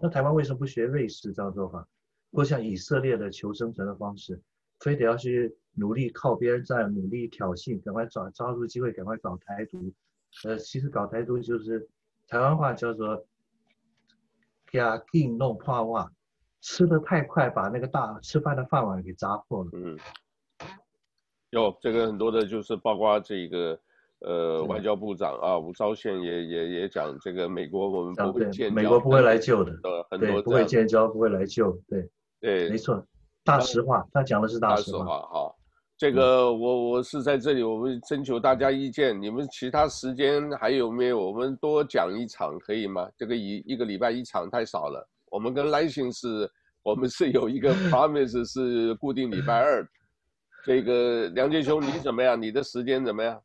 [0.01, 1.87] 那台湾为什么不学瑞士这样做法，
[2.31, 4.41] 或像以色列的求生存的方式，
[4.79, 9.91] 非得要去努力靠边站，努力挑衅，赶快抓抓住机会，赶快搞台独？
[10.43, 11.89] 呃，其实搞台独就是
[12.27, 13.25] 台湾话叫做
[14.71, 16.11] “夹紧弄破瓦”，
[16.65, 19.69] 吃的太快，把那个大吃饭的饭碗给砸破了。
[19.73, 19.97] 嗯，
[21.51, 23.79] 有这个很多的，就是包括这个。
[24.21, 29.71] 呃，外交部长啊，吴钊燮也也也讲，这个美国我们不会建交，美国不会来救的，
[30.09, 32.09] 很多不会建交，不会来救，对
[32.39, 33.05] 对，没错，
[33.43, 35.19] 大实话，他讲的是大实话。
[35.19, 35.53] 哈，
[35.97, 41.19] 这个我我是在这里，我们征求大家意见，你们其他时间还有没有？
[41.19, 43.07] 我们多讲一场可以吗？
[43.17, 45.07] 这个一一个礼拜一场太少了。
[45.29, 46.49] 我们跟赖幸是，
[46.83, 49.87] 我们是有一个 promise 是固定礼拜二。
[50.63, 52.41] 这个梁杰兄，你怎么样？
[52.41, 53.41] 你的时间怎么样？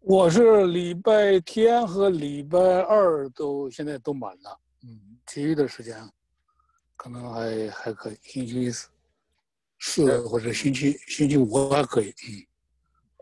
[0.00, 5.96] 我是礼拜天和礼拜二都现在都满了，嗯，其余的时间
[6.96, 8.88] 可能还还可以，星期四
[9.80, 12.46] 四或者星期星期五还可以，嗯。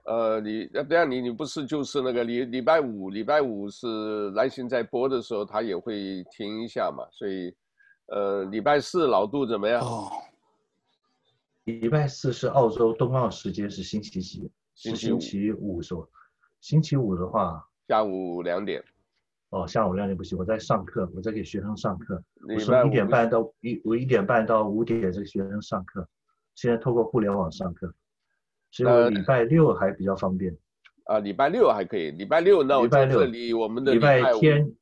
[0.06, 7.54] 呃，你那这样你你不是就是那个礼礼拜五礼拜五是蓝星在播的时候他也会听一下嘛，所以
[8.06, 9.82] 呃礼拜四老杜怎么样？
[9.82, 10.08] 哦，
[11.64, 14.48] 礼拜四是澳洲冬奥时间是星期几？
[14.74, 16.02] 星期五，星期五是吧？
[16.60, 18.84] 星期五的话，下午两点。
[19.50, 22.22] 哦，下午两点不行，我在上课，我在给学生上课。
[22.48, 26.06] 我从一点半到一，我一点半到五点这个学生上课，
[26.54, 27.92] 现在透过互联网上课，
[28.84, 30.56] 所以我礼拜六还比较方便。
[31.04, 34.72] 啊，礼拜六还可以，礼拜六那我在这里我们的礼拜，礼拜天，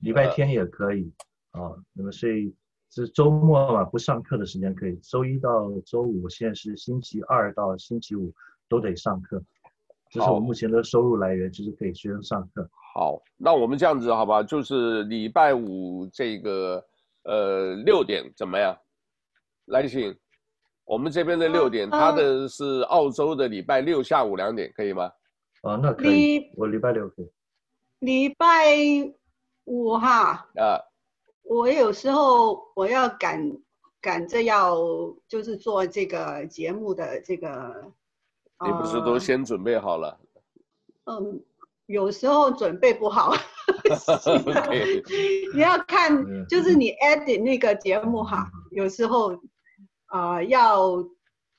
[0.00, 1.12] 礼拜天也可以。
[1.52, 2.54] 啊、呃，那么所以
[2.90, 8.34] 是周末嘛，不上课的时间可以，周一到周五，现在是星期二到星期五
[8.68, 9.42] 都得上课。
[10.10, 12.68] 这是我目前的收入来源，就是给学生上课。
[12.94, 16.84] 好，那我们这样子好吧，就是礼拜五这个
[17.24, 18.76] 呃六点怎么样？
[19.66, 20.16] 来信，
[20.86, 25.10] 我们这边的六点，他的是澳洲的礼拜六下午两点，可以吗？
[25.62, 27.30] 啊，那可以，我礼拜六可以。
[27.98, 28.46] 礼拜
[29.64, 30.78] 五哈啊，
[31.42, 33.52] 我有时候我要赶
[34.00, 34.76] 赶着要
[35.26, 37.92] 就是做这个节目的这个。
[38.64, 40.18] 你不是都先准备好了？
[41.06, 41.42] 嗯，
[41.86, 43.34] 有时候准备不好。
[45.54, 49.38] 你要看，就是你 edit 那个节目哈，有时候啊、
[50.12, 51.04] 呃、要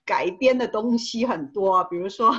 [0.05, 2.33] 改编的东西很多，比如说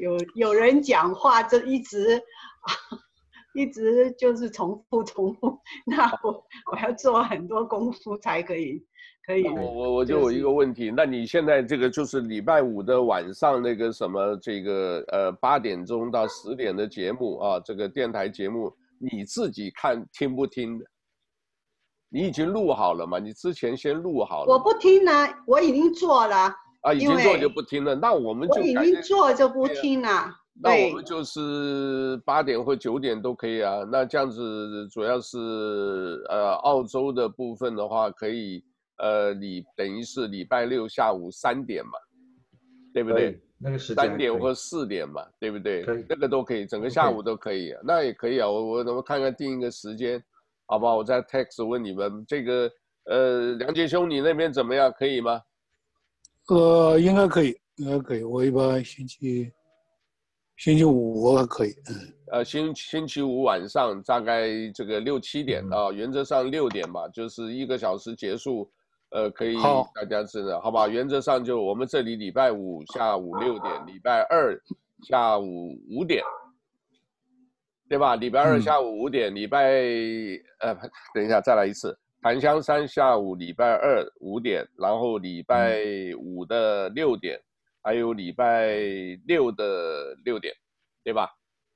[0.00, 2.20] 有有人讲话就一直
[3.54, 8.84] 一直就是重复重复， 那我我要做很多功夫才可以。
[9.26, 20.84] 可以，我我我就有一个问题，那你现在这个就是礼拜五的晚上那个什么这个呃八点钟到十点的节目啊，这个电台节目你自己看听不听的？
[22.14, 23.18] 你已经录好了嘛？
[23.18, 24.52] 你之前先录好了？
[24.52, 25.10] 我不听呢，
[25.48, 26.54] 我已经做了。
[26.82, 27.92] 啊，已经做就不听了。
[27.96, 30.32] 那我们就我已经做就不听了。
[30.62, 33.84] 那我们就是八点或九点都可以啊。
[33.90, 35.36] 那这样子主要是
[36.28, 38.64] 呃澳洲的部分的话可以。
[38.98, 41.98] 呃，你等于是礼拜六下午三点嘛，
[42.92, 43.36] 对不对？
[43.58, 45.84] 那个时间三点或四点嘛，对不对？
[46.08, 47.80] 那个都可以，整个下午都可以啊。
[47.82, 50.22] 那也可以啊，我我我看看定一个时间，
[50.66, 50.96] 好不好？
[50.96, 52.70] 我在 text 问你们这个，
[53.04, 54.92] 呃，梁杰兄，你那边怎么样？
[54.92, 55.40] 可以吗？
[56.48, 58.22] 呃，应该可以，应该可以。
[58.22, 59.52] 我一般星期
[60.56, 61.70] 星期五我还可以。
[61.88, 62.12] 嗯。
[62.32, 68.70] 呃，星星期五晚上大概这个六七点啊，原则上六点吧，就是一个小时结束。
[69.10, 69.54] 呃，可以，
[69.94, 70.88] 大家知道，好吧？
[70.88, 74.60] 原则上就我们这里礼拜五下午六点，礼拜二
[75.06, 76.20] 下午五点，
[77.88, 78.16] 对吧？
[78.16, 79.72] 礼拜二下午五点，礼拜
[80.60, 80.74] 呃，
[81.14, 85.82] 等一下再来一次，檀香山下午礼拜二五点，然后礼拜
[86.18, 87.40] 五的六点，
[87.82, 88.74] 还有礼拜
[89.26, 90.54] 六的六点，
[91.02, 91.30] 对吧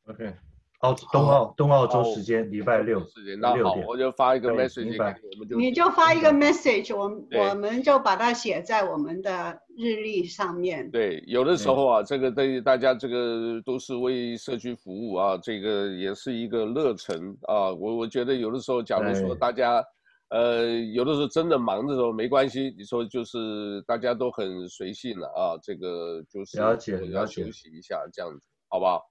[0.06, 0.47] ？OK。
[0.80, 10.88] 澳东澳东澳洲时间礼拜六时间，那好，我就发一个 message 给你，我们就你就发一个 message，我们我们就把它写在我们的日历上面。
[10.92, 17.72] 对，有的时候啊，这个对大家这个都是为社区服务啊，这个也是一个热忱啊。
[17.72, 19.82] 我我觉得有的时候，假如说大家，
[20.28, 29.02] 呃，有的时候真的忙的时候没关系，你说就是大家都很随性了啊，这个就是了解要，休息一下这样子，好不好？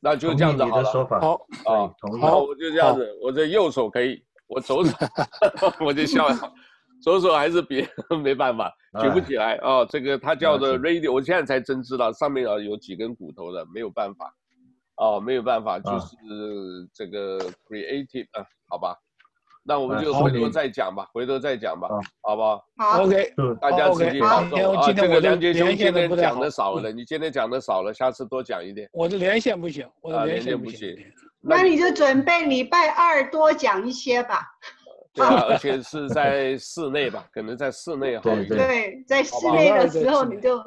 [0.00, 1.06] 那就这样子好了。
[1.20, 3.08] 好啊，好，我就这样子。
[3.22, 4.96] 我这右手可以，我左手
[5.84, 6.36] 我就笑了。
[7.02, 7.88] 左手还是别
[8.22, 8.70] 没办法
[9.00, 9.84] 举不起来啊。
[9.86, 14.34] 这个它叫做 radio，我现在才真知道上面啊有几根骨头的，没有办法。
[14.96, 16.16] 哦，没有办法，就是
[16.92, 18.94] 这个 creative 啊，好吧。
[19.70, 21.88] 那我们就回头再讲吧，回头再讲吧，
[22.22, 22.64] 好不好？
[22.76, 24.92] 好，OK，大家自己保重啊。
[24.92, 28.90] 这个梁杰兄今天讲的少了，你今天讲的少了，下次多讲一点。
[28.92, 30.96] 我的连线不行，我的连线不行。
[31.40, 34.40] 那你就准备礼拜二多讲一些吧。
[35.14, 38.48] 对啊，而且 是在室内吧，可能在室内好一点。
[38.48, 40.60] 对，在室内的时候你就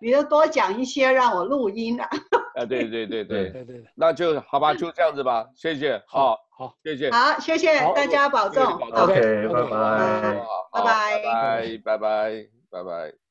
[0.00, 2.08] 你就多讲一些，让我录音了。
[2.56, 6.38] 啊，对对对对对对，那就好吧，就这样子吧，谢谢，好。
[6.58, 7.10] 好，谢谢。
[7.10, 8.64] 好，谢谢大家，保重。
[8.64, 10.34] OK，拜拜。
[10.72, 13.25] 拜拜，拜拜，拜拜，拜拜。